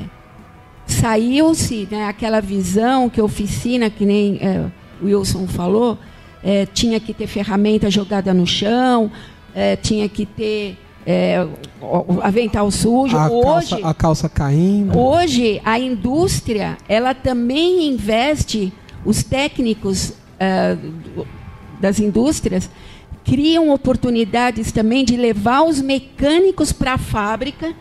[0.85, 4.65] saiu-se né, aquela visão que oficina, que nem é,
[5.03, 5.97] Wilson falou,
[6.43, 9.11] é, tinha que ter ferramenta jogada no chão,
[9.55, 11.45] é, tinha que ter é,
[12.21, 13.17] avental sujo.
[13.17, 14.97] A, hoje, calça, a calça caindo.
[14.97, 18.73] Hoje, a indústria, ela também investe,
[19.05, 20.77] os técnicos é,
[21.79, 22.69] das indústrias
[23.23, 27.73] criam oportunidades também de levar os mecânicos para a fábrica,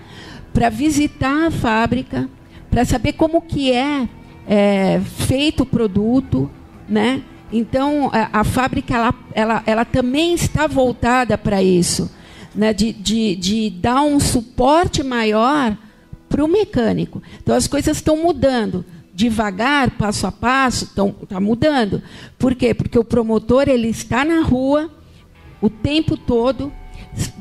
[0.53, 2.29] para visitar a fábrica,
[2.70, 4.09] para saber como que é,
[4.47, 6.51] é, feito o produto,
[6.89, 7.23] né?
[7.53, 12.11] Então, a, a fábrica ela, ela, ela também está voltada para isso,
[12.55, 12.73] né?
[12.73, 15.77] de, de, de dar um suporte maior
[16.29, 17.23] para o mecânico.
[17.43, 18.85] Então, as coisas estão mudando
[19.15, 20.91] devagar, passo a passo,
[21.23, 22.03] está mudando.
[22.39, 22.73] Por quê?
[22.73, 24.91] Porque o promotor ele está na rua
[25.61, 26.73] o tempo todo,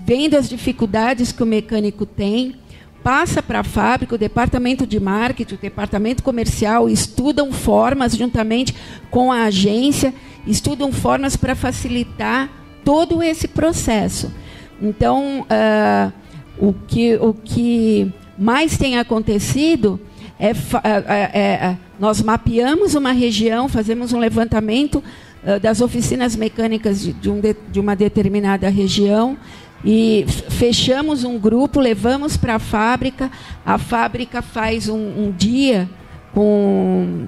[0.06, 2.56] vendo as dificuldades que o mecânico tem,
[3.04, 8.76] passa para a fábrica, o departamento de marketing, o departamento comercial estudam formas, juntamente
[9.10, 10.14] com a agência,
[10.46, 12.50] estudam formas para facilitar
[12.84, 14.32] todo esse processo.
[14.82, 16.12] Então, uh,
[16.58, 20.00] o, que, o que mais tem acontecido
[20.40, 20.54] é, é,
[21.34, 25.04] é, é, nós mapeamos uma região, fazemos um levantamento
[25.44, 29.38] uh, das oficinas mecânicas de, de, um de, de uma determinada região
[29.84, 33.32] e fechamos um grupo, levamos para a fábrica,
[33.66, 35.90] a fábrica faz um, um dia
[36.34, 37.28] com,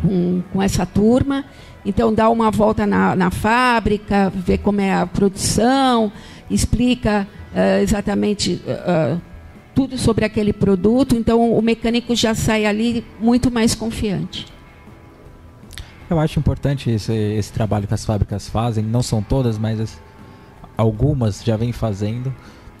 [0.00, 1.44] com, com, essa turma,
[1.84, 6.10] então dá uma volta na, na fábrica, vê como é a produção,
[6.50, 9.20] explica uh, exatamente uh,
[9.74, 14.46] tudo sobre aquele produto, então o mecânico já sai ali muito mais confiante.
[16.08, 20.00] Eu acho importante esse, esse trabalho que as fábricas fazem, não são todas, mas as,
[20.80, 22.34] algumas já vem fazendo.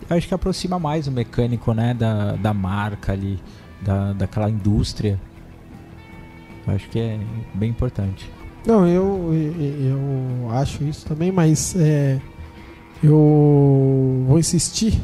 [0.08, 3.38] Eu acho que aproxima mais o mecânico, né, da, da marca ali,
[3.80, 5.20] da, daquela indústria.
[6.66, 7.20] Eu acho que é
[7.54, 8.30] bem importante.
[8.66, 12.20] Não, eu, eu acho isso também, mas é,
[13.02, 15.00] eu vou insistir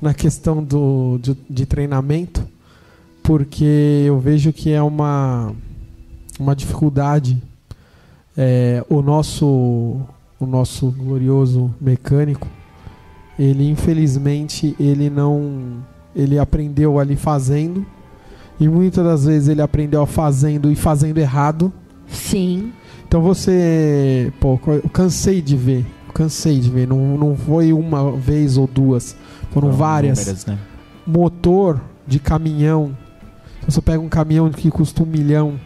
[0.00, 2.46] na questão do, de, de treinamento,
[3.22, 5.54] porque eu vejo que é uma,
[6.38, 7.42] uma dificuldade
[8.36, 10.00] é, o nosso
[10.38, 12.48] o nosso glorioso mecânico,
[13.38, 15.84] ele infelizmente ele não
[16.14, 17.84] ele aprendeu ali fazendo
[18.58, 21.72] e muitas das vezes ele aprendeu fazendo e fazendo errado.
[22.06, 22.72] Sim.
[23.06, 28.56] Então você, pô, eu cansei de ver, cansei de ver, não, não foi uma vez
[28.56, 29.16] ou duas,
[29.50, 30.20] foram Não, várias.
[30.20, 30.58] Números, né?
[31.06, 32.96] Motor de caminhão.
[33.66, 35.58] Você pega um caminhão que custa um milhão,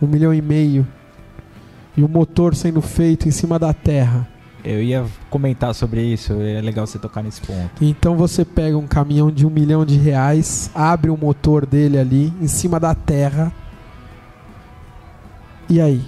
[0.00, 0.86] um milhão e meio,
[1.96, 4.28] e o motor sendo feito em cima da terra.
[4.64, 7.84] Eu ia comentar sobre isso, é legal você tocar nesse ponto.
[7.84, 12.32] Então você pega um caminhão de um milhão de reais, abre o motor dele ali,
[12.40, 13.52] em cima da terra.
[15.68, 16.02] E aí?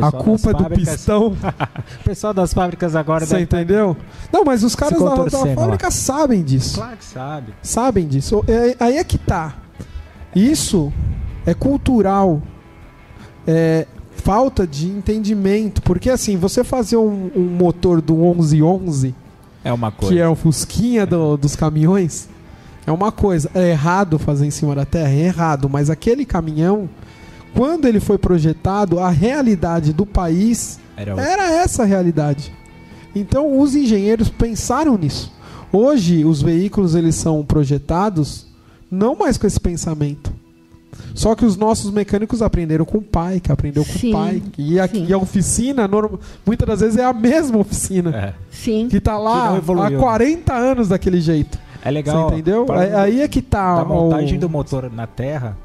[0.00, 1.28] a culpa é do pistão.
[1.28, 1.36] o
[2.04, 3.26] pessoal das fábricas agora.
[3.26, 3.96] Você entendeu?
[4.32, 6.76] Não, mas os caras da, da fábrica sabem disso.
[6.76, 7.54] Claro que sabe.
[7.62, 8.44] Sabem disso.
[8.48, 9.54] É, aí é que tá.
[10.34, 10.92] Isso
[11.44, 12.40] é cultural.
[13.46, 13.86] É,
[14.16, 15.82] falta de entendimento.
[15.82, 19.14] Porque assim, você fazer um, um motor do 1111,
[19.64, 20.14] é uma coisa.
[20.14, 22.28] que é o Fusquinha do, dos caminhões,
[22.86, 23.50] é uma coisa.
[23.54, 25.10] É errado fazer em cima da terra?
[25.10, 25.68] É errado.
[25.68, 26.88] Mas aquele caminhão,
[27.54, 32.52] quando ele foi projetado, a realidade do país era, era essa realidade.
[33.14, 35.32] Então os engenheiros pensaram nisso.
[35.72, 38.46] Hoje os veículos eles são projetados
[38.90, 40.32] não mais com esse pensamento.
[41.14, 44.42] Só que os nossos mecânicos aprenderam com o pai, que aprendeu com sim, o pai.
[44.56, 45.88] E a, e a oficina,
[46.44, 48.10] muitas das vezes, é a mesma oficina.
[48.16, 48.34] É.
[48.50, 48.88] Sim.
[48.88, 51.58] Que está lá que há 40 anos daquele jeito.
[51.84, 52.28] É legal.
[52.28, 52.66] Você entendeu?
[52.96, 53.80] Aí é que tá.
[53.80, 54.40] A montagem o...
[54.40, 55.56] do motor na Terra,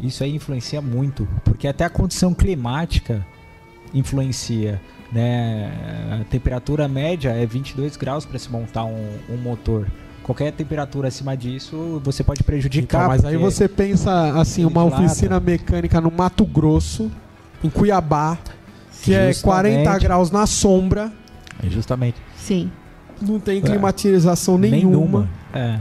[0.00, 1.26] isso aí influencia muito.
[1.44, 3.26] Porque até a condição climática
[3.94, 4.80] influencia.
[5.10, 5.70] Né?
[6.20, 9.86] A temperatura média é 22 graus para se montar um, um motor
[10.22, 13.02] qualquer temperatura acima disso você pode prejudicar.
[13.02, 17.10] Então, mas aí você pensa assim, uma oficina mecânica no Mato Grosso,
[17.62, 18.38] em Cuiabá,
[19.02, 19.80] que é Justamente.
[19.80, 21.12] é 40 graus na sombra.
[21.62, 22.16] É justamente.
[22.36, 22.70] Sim.
[23.20, 24.58] Não tem climatização é.
[24.58, 24.90] nenhuma.
[24.90, 25.28] nenhuma.
[25.52, 25.80] É.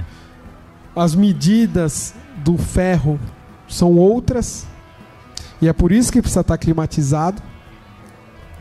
[0.95, 2.13] As medidas
[2.43, 3.19] do ferro
[3.67, 4.67] são outras.
[5.61, 7.41] E é por isso que precisa estar climatizado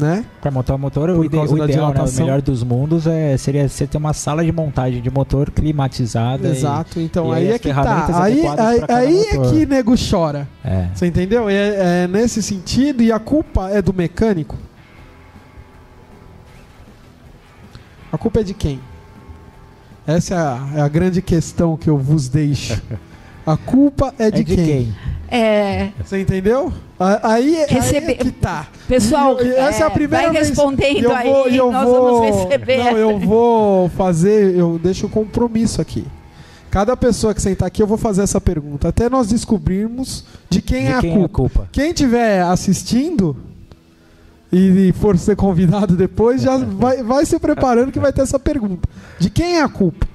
[0.00, 0.24] né?
[0.40, 2.02] Para montar o motor, o, ide o ideal, né?
[2.02, 6.48] o melhor dos mundos é, seria você ter uma sala de montagem de motor climatizada.
[6.48, 8.22] Exato, e, então e aí, aí é que tá.
[8.22, 10.48] Aí, aí, aí é que nego chora.
[10.64, 10.88] É.
[10.94, 11.48] Você entendeu?
[11.48, 14.56] É, é nesse sentido, e a culpa é do mecânico.
[18.12, 18.80] A culpa é de quem?
[20.06, 22.80] Essa é a, é a grande questão que eu vos deixo.
[23.46, 24.66] A culpa é de, é de quem?
[24.66, 24.94] quem?
[25.30, 25.90] É...
[26.04, 26.72] Você entendeu?
[26.98, 28.06] Aí, Receber...
[28.08, 28.66] aí é que tá.
[28.88, 32.20] Pessoal, essa é, é a primeira vai respondendo eu vou, aí, eu nós vou...
[32.20, 32.78] vamos receber.
[32.78, 36.04] Não, eu vou fazer, eu deixo um compromisso aqui.
[36.68, 40.86] Cada pessoa que sentar aqui, eu vou fazer essa pergunta, até nós descobrirmos de quem,
[40.86, 41.68] de é, quem a é, a culpa.
[41.72, 43.36] Quem estiver assistindo
[44.52, 48.88] e for ser convidado depois, já vai, vai se preparando que vai ter essa pergunta.
[49.18, 50.09] De quem é a culpa?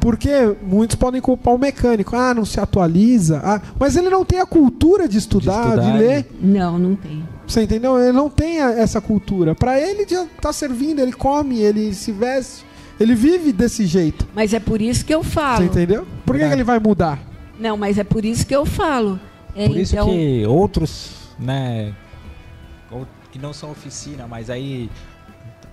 [0.00, 0.30] Porque
[0.62, 2.16] muitos podem culpar o mecânico.
[2.16, 3.40] Ah, não se atualiza.
[3.44, 6.26] Ah, mas ele não tem a cultura de estudar, de, estudar, de ler.
[6.40, 7.22] Não, não tem.
[7.46, 7.98] Você entendeu?
[7.98, 9.54] Ele não tem a- essa cultura.
[9.54, 12.64] Pra ele já tá servindo, ele come, ele se veste,
[12.98, 14.26] ele vive desse jeito.
[14.34, 15.64] Mas é por isso que eu Você falo.
[15.64, 16.06] entendeu?
[16.24, 17.18] Por que, que ele vai mudar?
[17.58, 19.20] Não, mas é por isso que eu falo.
[19.54, 21.92] É, Por isso então, que outros, né,
[23.32, 24.88] que não são oficina, mas aí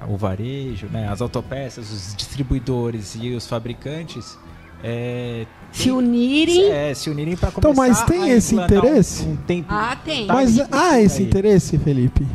[0.08, 4.38] o varejo, né, as autopeças, os distribuidores e os fabricantes
[4.84, 6.70] é, se tem- unirem.
[6.72, 9.24] é, se unirem para começar Então, mas tem a esse implantar um- interesse?
[9.24, 10.28] Um, tempo Ah, tem.
[10.28, 11.28] Tá Mas há esse aí.
[11.28, 12.28] interesse, Felipe?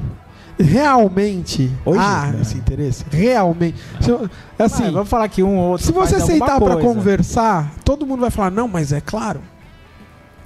[0.59, 2.41] Realmente Hoje, há né?
[2.43, 3.05] esse interesse?
[3.11, 3.77] Realmente.
[4.07, 6.77] Eu- Assim, Ah, vamos falar que um ou outro se você pra coisa.
[6.81, 9.41] conversar, todo mundo vai falar: não, mas é claro.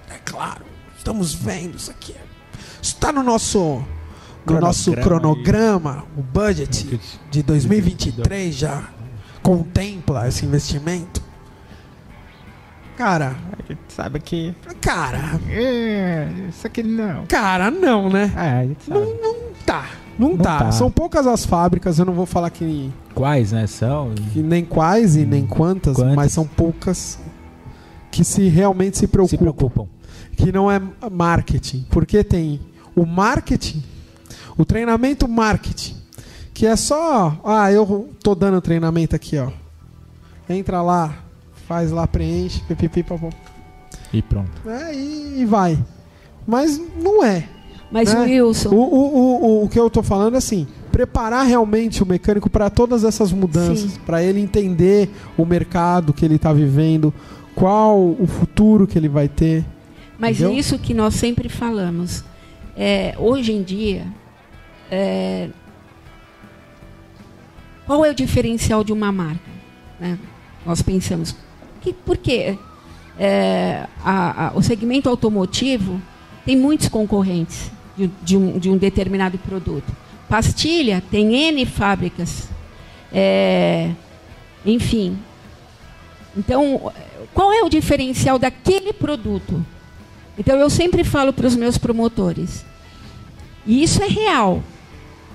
[0.08, 0.64] É claro.
[0.96, 2.14] Estamos vendo isso aqui.
[2.80, 3.82] Isso está no nosso,
[4.54, 8.88] no Cronograma nosso cronograma, o budget de 2023 já
[9.42, 11.20] contempla esse investimento.
[12.96, 17.26] Cara, A gente sabe que cara, é, isso aqui não.
[17.26, 18.32] cara, não, né?
[18.34, 19.00] É, a gente sabe.
[19.00, 19.36] Não, não
[19.66, 19.86] tá.
[20.18, 20.58] Não, Não tá.
[20.60, 20.72] tá.
[20.72, 24.14] São poucas as fábricas, eu não vou falar que, Quais, né, são?
[24.32, 26.14] que nem quais e nem quantas, Quantas?
[26.16, 27.18] mas são poucas
[28.10, 29.30] que se realmente se preocupam.
[29.30, 29.86] Se preocupam.
[30.34, 30.80] Que não é
[31.12, 31.84] marketing.
[31.90, 32.60] Porque tem
[32.94, 33.82] o marketing,
[34.56, 35.96] o treinamento marketing,
[36.54, 39.50] que é só, ah, eu tô dando treinamento aqui, ó.
[40.48, 41.14] Entra lá,
[41.66, 43.30] faz lá, preenche, pipipi, papô.
[44.12, 44.50] E pronto.
[44.68, 45.78] É, e, e vai.
[46.46, 47.48] Mas não é.
[47.90, 48.20] Mas, né?
[48.22, 52.48] Wilson, O, o, o, o, que eu tô falando é assim, preparar realmente o mecânico
[52.48, 57.12] para todas essas mudanças, para ele entender o mercado que ele está vivendo,
[57.54, 59.64] qual o futuro que ele vai ter.
[60.18, 60.58] Mas Entendeu?
[60.58, 62.24] isso que nós sempre falamos.
[62.76, 64.06] É, hoje em dia,
[64.90, 65.48] é,
[67.86, 69.40] qual é o diferencial de uma marca?
[69.98, 70.18] né?
[70.64, 71.34] Nós pensamos,
[71.80, 72.58] que, por quê?
[73.18, 76.00] É, a- a- o segmento automotivo
[76.44, 79.90] tem muitos concorrentes de, de um, de um determinado produto.
[80.28, 82.48] Pastilha tem N fábricas.
[83.12, 83.90] É,
[84.64, 85.16] enfim.
[86.36, 86.92] Então,
[87.32, 89.64] qual é o diferencial daquele produto?
[90.38, 92.62] Então eu sempre falo para os meus promotores,
[93.64, 94.62] e isso é real,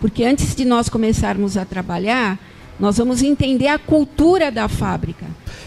[0.02, 2.38] porque antes de nós começarmos a trabalhar,
[2.80, 5.26] nós vamos entender a cultura da fábrica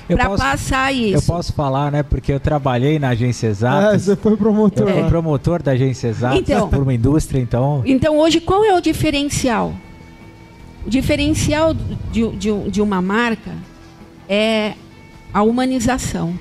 [0.08, 1.16] para passar isso.
[1.16, 2.02] eu posso falar, né?
[2.02, 3.94] Porque eu trabalhei na agência Exatos.
[3.94, 4.88] É, você foi promotor.
[4.88, 5.08] Eu fui lá.
[5.08, 6.68] promotor da agência Exatos Então.
[6.68, 7.82] por uma indústria, então.
[7.86, 9.72] Então hoje qual é o diferencial?
[10.84, 11.72] O diferencial
[12.12, 13.52] de, de- de uma marca
[14.28, 14.74] é
[15.32, 16.34] a humanização.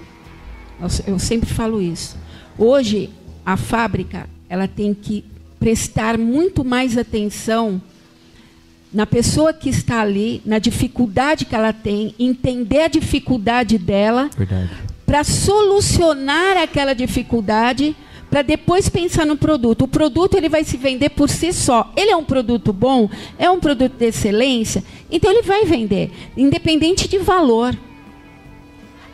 [0.81, 2.17] Eu, eu sempre falo isso.
[2.57, 3.09] Hoje
[3.45, 5.23] a fábrica ela tem que
[5.63, 7.81] prestar muito mais atenção
[8.93, 14.29] na pessoa que está ali, na dificuldade que ela tem, entender a dificuldade dela
[15.05, 17.95] para solucionar aquela dificuldade,
[18.29, 19.83] para depois pensar no produto.
[19.83, 21.93] O produto ele vai se vender por si só.
[21.95, 23.09] Ele é um produto bom,
[23.39, 27.73] é um produto de excelência, então ele vai vender, independente de valor.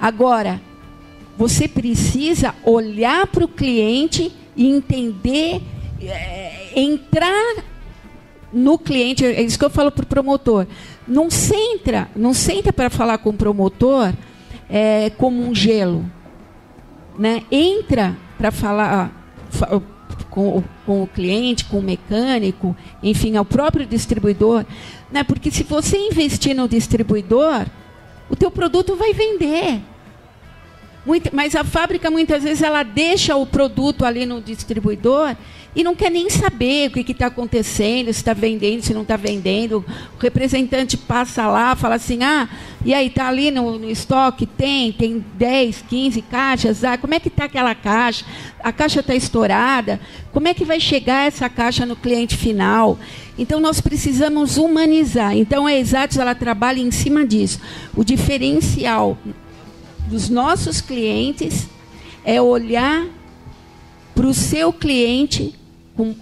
[0.02, 0.60] Agora,
[1.38, 5.62] você precisa olhar para o cliente e entender,
[6.02, 7.64] eh, entrar
[8.52, 10.66] no cliente, é isso que eu falo para o promotor.
[11.08, 14.12] Não senta, não senta para falar com o promotor
[14.70, 16.04] é, como um gelo.
[17.18, 17.44] Né?
[17.52, 19.12] Entra para falar
[19.50, 19.82] fa-
[20.30, 24.66] com, com o cliente, com o mecânico, enfim, ao próprio distribuidor.
[25.12, 25.24] Né?
[25.24, 27.66] Porque se você investir no distribuidor,
[28.30, 29.82] o teu produto vai vender.
[31.06, 35.36] Muita- mas a fábrica muitas vezes ela deixa o produto ali no distribuidor
[35.76, 39.16] e não quer nem saber o que está acontecendo, se está vendendo, se não está
[39.16, 39.86] vendendo.
[40.18, 42.50] O representante passa lá, fala assim, ah,
[42.84, 44.48] e aí está ali no, no estoque?
[44.48, 46.84] Tem, tem 10, 15 caixas.
[46.84, 48.26] Ah, como é que está aquela caixa?
[48.64, 50.00] A caixa está estourada.
[50.32, 52.98] Como é que vai chegar essa caixa no cliente final?
[53.38, 55.38] Então nós precisamos humanizar.
[55.38, 57.60] Então a Exatos ela trabalha em cima disso.
[57.96, 59.18] O diferencial
[60.08, 61.68] dos nossos clientes
[62.26, 63.06] é olhar
[64.16, 65.59] para o seu cliente
[66.00, 66.16] com,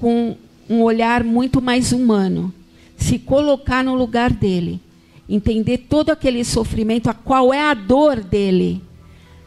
[0.00, 0.36] com
[0.70, 2.50] um olhar muito mais humano,
[2.96, 4.80] se colocar no lugar dele,
[5.28, 8.82] entender todo aquele sofrimento, a qual é a dor dele.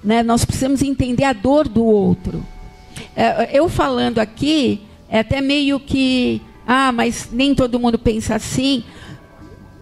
[0.04, 0.22] Né?
[0.22, 2.46] Nós precisamos entender a dor do outro.
[3.16, 8.84] É, eu falando aqui, é até meio que, ah, mas nem todo mundo pensa assim.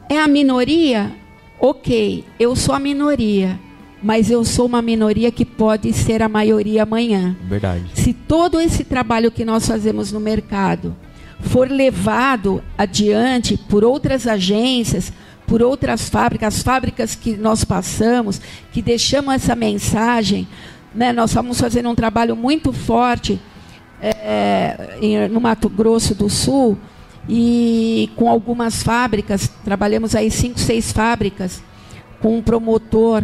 [0.07, 1.13] É a minoria?
[1.59, 3.59] Ok, eu sou a minoria,
[4.01, 7.35] mas eu sou uma minoria que pode ser a maioria amanhã.
[7.43, 7.83] Verdade.
[7.93, 10.95] Se todo esse trabalho que nós fazemos no mercado
[11.39, 15.11] for levado adiante por outras agências,
[15.45, 18.41] por outras fábricas, as fábricas que nós passamos,
[18.71, 20.47] que deixamos essa mensagem,
[20.93, 21.13] né?
[21.13, 23.39] nós estamos fazendo um trabalho muito forte
[24.01, 26.77] é, no Mato Grosso do Sul
[27.29, 31.61] e com algumas fábricas, trabalhamos aí cinco, seis fábricas,
[32.21, 33.23] com um promotor,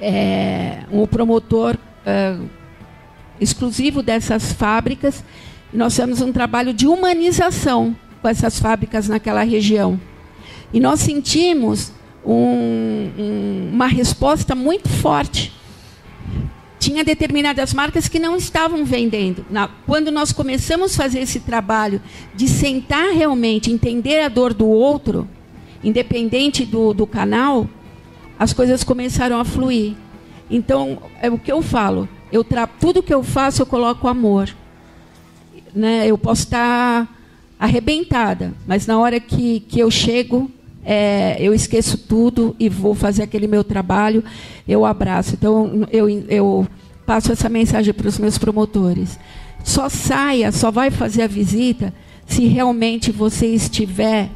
[0.00, 2.36] é, um promotor é,
[3.40, 5.24] exclusivo dessas fábricas.
[5.72, 10.00] Nós fizemos um trabalho de humanização com essas fábricas naquela região.
[10.72, 11.92] E nós sentimos
[12.24, 15.52] um, um, uma resposta muito forte.
[16.78, 19.44] Tinha determinadas marcas que não estavam vendendo.
[19.50, 22.00] Na, quando nós começamos a fazer esse trabalho
[22.34, 25.28] de sentar realmente, entender a dor do outro,
[25.82, 27.68] independente do, do canal,
[28.38, 29.94] as coisas começaram a fluir.
[30.50, 32.08] Então, é o que eu falo.
[32.30, 32.66] Eu tra...
[32.66, 34.48] Tudo que eu faço, eu coloco amor.
[35.74, 36.06] Né?
[36.06, 37.08] Eu posso estar
[37.58, 40.50] arrebentada, mas na hora que, que eu chego,
[40.84, 44.22] é, eu esqueço tudo e vou fazer aquele meu trabalho,
[44.68, 45.34] eu abraço.
[45.34, 46.66] Então, eu, eu
[47.04, 49.18] passo essa mensagem para os meus promotores.
[49.64, 51.92] Só saia, só vai fazer a visita
[52.26, 54.30] se realmente você estiver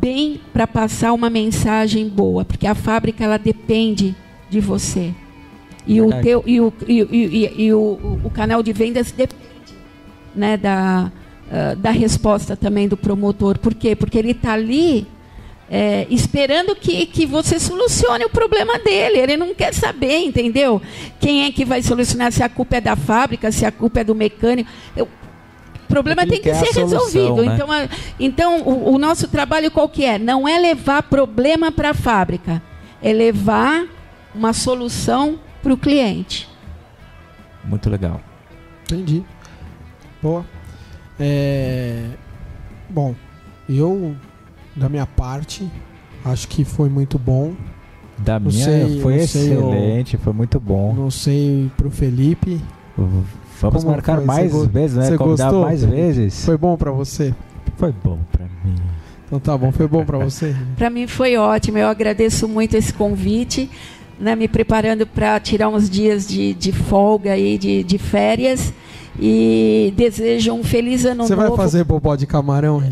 [0.00, 4.14] bem para passar uma mensagem boa, porque a fábrica ela depende
[4.48, 5.12] de você.
[5.86, 9.42] E, o, teu, e, o, e, e, e o, o, canal de vendas depende
[10.34, 11.10] né, da,
[11.50, 13.58] uh, da resposta também do promotor.
[13.58, 13.96] Por quê?
[13.96, 15.06] Porque ele está ali
[15.70, 19.18] é, esperando que, que você solucione o problema dele.
[19.18, 20.80] Ele não quer saber, entendeu?
[21.20, 24.04] Quem é que vai solucionar, se a culpa é da fábrica, se a culpa é
[24.04, 24.70] do mecânico.
[24.96, 25.08] Eu,
[25.88, 27.42] problema tem que ser solução, resolvido.
[27.42, 27.54] Né?
[27.54, 27.88] Então, a,
[28.20, 30.18] então o, o, nosso trabalho qual que é?
[30.18, 32.62] Não é levar problema para a fábrica,
[33.02, 33.86] é levar
[34.34, 36.48] uma solução para o cliente.
[37.64, 38.20] Muito legal.
[38.84, 39.24] Entendi.
[40.22, 40.44] Boa.
[41.18, 42.04] É...
[42.88, 43.14] Bom,
[43.68, 44.16] eu
[44.78, 45.68] da minha parte,
[46.24, 47.54] acho que foi muito bom.
[48.18, 50.92] Da não minha sei, foi excelente, sei, foi muito bom.
[50.94, 52.60] Não sei pro Felipe.
[53.60, 54.24] Vamos Como marcar foi?
[54.24, 55.04] mais vezes, né?
[55.06, 55.62] Você Convidar gostou?
[55.62, 56.44] mais vezes.
[56.44, 57.34] Foi bom para você?
[57.76, 58.76] Foi bom para mim.
[59.26, 60.54] Então tá bom, foi bom para você?
[60.76, 61.76] para mim foi ótimo.
[61.78, 63.68] Eu agradeço muito esse convite,
[64.18, 64.36] né?
[64.36, 68.72] Me preparando para tirar uns dias de, de folga aí, de, de férias
[69.20, 71.42] e desejo um feliz ano Você novo.
[71.42, 72.82] Você vai fazer bobó de camarão?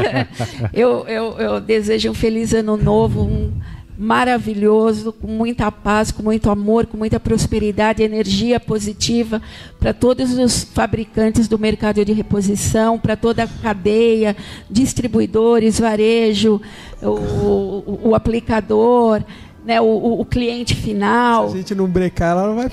[0.72, 3.52] eu, eu, eu, desejo um feliz ano novo, um
[3.98, 9.42] maravilhoso, com muita paz, com muito amor, com muita prosperidade, energia positiva
[9.80, 14.36] para todos os fabricantes do mercado de reposição, para toda a cadeia,
[14.70, 16.60] distribuidores, varejo,
[17.02, 19.22] o, o, o aplicador
[19.64, 21.50] né, o, o, cliente final.
[21.50, 22.70] Se a gente não brecar, ela não vai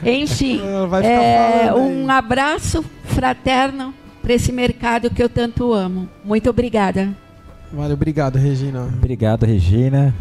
[0.22, 6.08] Enfim, ela vai ficar é, um abraço fraterno para esse mercado que eu tanto amo.
[6.24, 7.14] Muito obrigada.
[7.72, 8.82] Vale, obrigado, Regina.
[8.82, 10.14] Obrigado, Regina.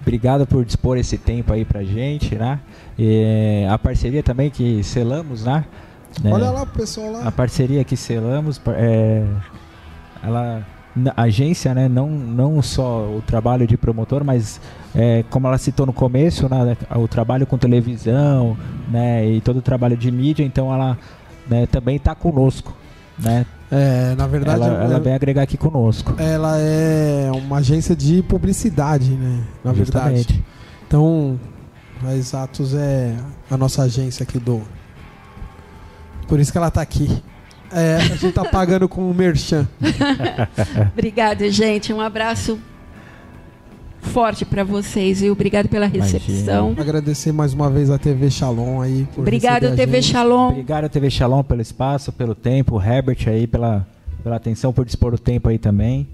[0.00, 2.60] Obrigado por dispor esse tempo aí pra gente, né?
[2.98, 5.64] E a parceria também que selamos, né?
[6.24, 7.26] Olha lá, pessoal lá.
[7.26, 9.24] A parceria que selamos, é,
[10.22, 10.64] ela
[11.16, 14.60] agência, né, não, não só o trabalho de promotor, mas
[14.94, 18.56] é, como ela citou no começo, né, o trabalho com televisão,
[18.88, 20.96] né, e todo o trabalho de mídia, então ela
[21.48, 22.72] né, também está conosco,
[23.18, 23.46] né?
[23.70, 26.14] É, na verdade, ela, ela, vem agregar aqui conosco.
[26.18, 29.42] Ela é uma agência de publicidade, né?
[29.64, 30.32] Na Justamente.
[30.32, 30.44] verdade.
[30.86, 31.40] Então,
[32.04, 33.16] a Exatos é
[33.50, 34.62] a nossa agência aqui do.
[36.28, 37.22] Por isso que ela está aqui.
[37.72, 39.66] É, a gente tá pagando com o Merchan.
[40.92, 41.92] Obrigada, gente.
[41.92, 42.58] Um abraço
[44.14, 46.66] forte para vocês e obrigado pela recepção.
[46.66, 46.80] Imagina.
[46.80, 49.08] Agradecer mais uma vez a TV Shalom aí.
[49.16, 50.50] Obrigado, TV Shalom.
[50.50, 52.76] Obrigado, TV Shalom, pelo espaço, pelo tempo.
[52.76, 53.84] O Herbert aí pela,
[54.22, 56.06] pela atenção, por dispor o tempo aí também.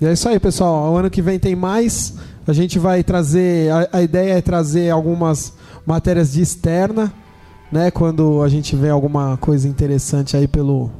[0.00, 0.92] E é isso aí, pessoal.
[0.92, 2.18] O ano que vem tem mais.
[2.44, 3.70] A gente vai trazer.
[3.70, 5.54] A, a ideia é trazer algumas
[5.86, 7.12] matérias de externa
[7.72, 7.90] né?
[7.90, 10.90] Quando a gente vê alguma coisa interessante aí pelo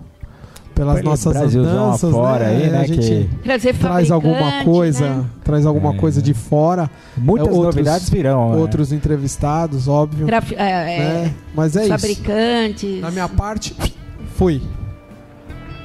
[0.83, 2.51] pelas Pelo nossas andanças, fora né?
[2.51, 2.79] Aí, né?
[2.81, 3.73] A gente que...
[3.79, 5.25] traz alguma coisa, né?
[5.45, 5.97] traz alguma é.
[5.97, 6.91] coisa de fora.
[7.17, 8.51] Muitas é, outros, novidades virão.
[8.51, 8.57] Né?
[8.57, 8.97] Outros é.
[8.97, 10.27] entrevistados, óbvio.
[10.27, 10.51] Graf...
[10.53, 10.99] É, né?
[10.99, 12.83] É, Mas é fabricantes.
[12.83, 13.01] isso.
[13.01, 13.77] Na minha parte,
[14.35, 14.61] fui.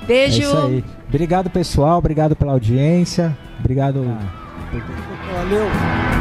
[0.07, 0.41] Beijo.
[0.41, 0.83] É isso aí.
[1.07, 1.99] Obrigado, pessoal.
[1.99, 3.37] Obrigado pela audiência.
[3.59, 4.03] Obrigado.
[5.33, 6.16] Valeu.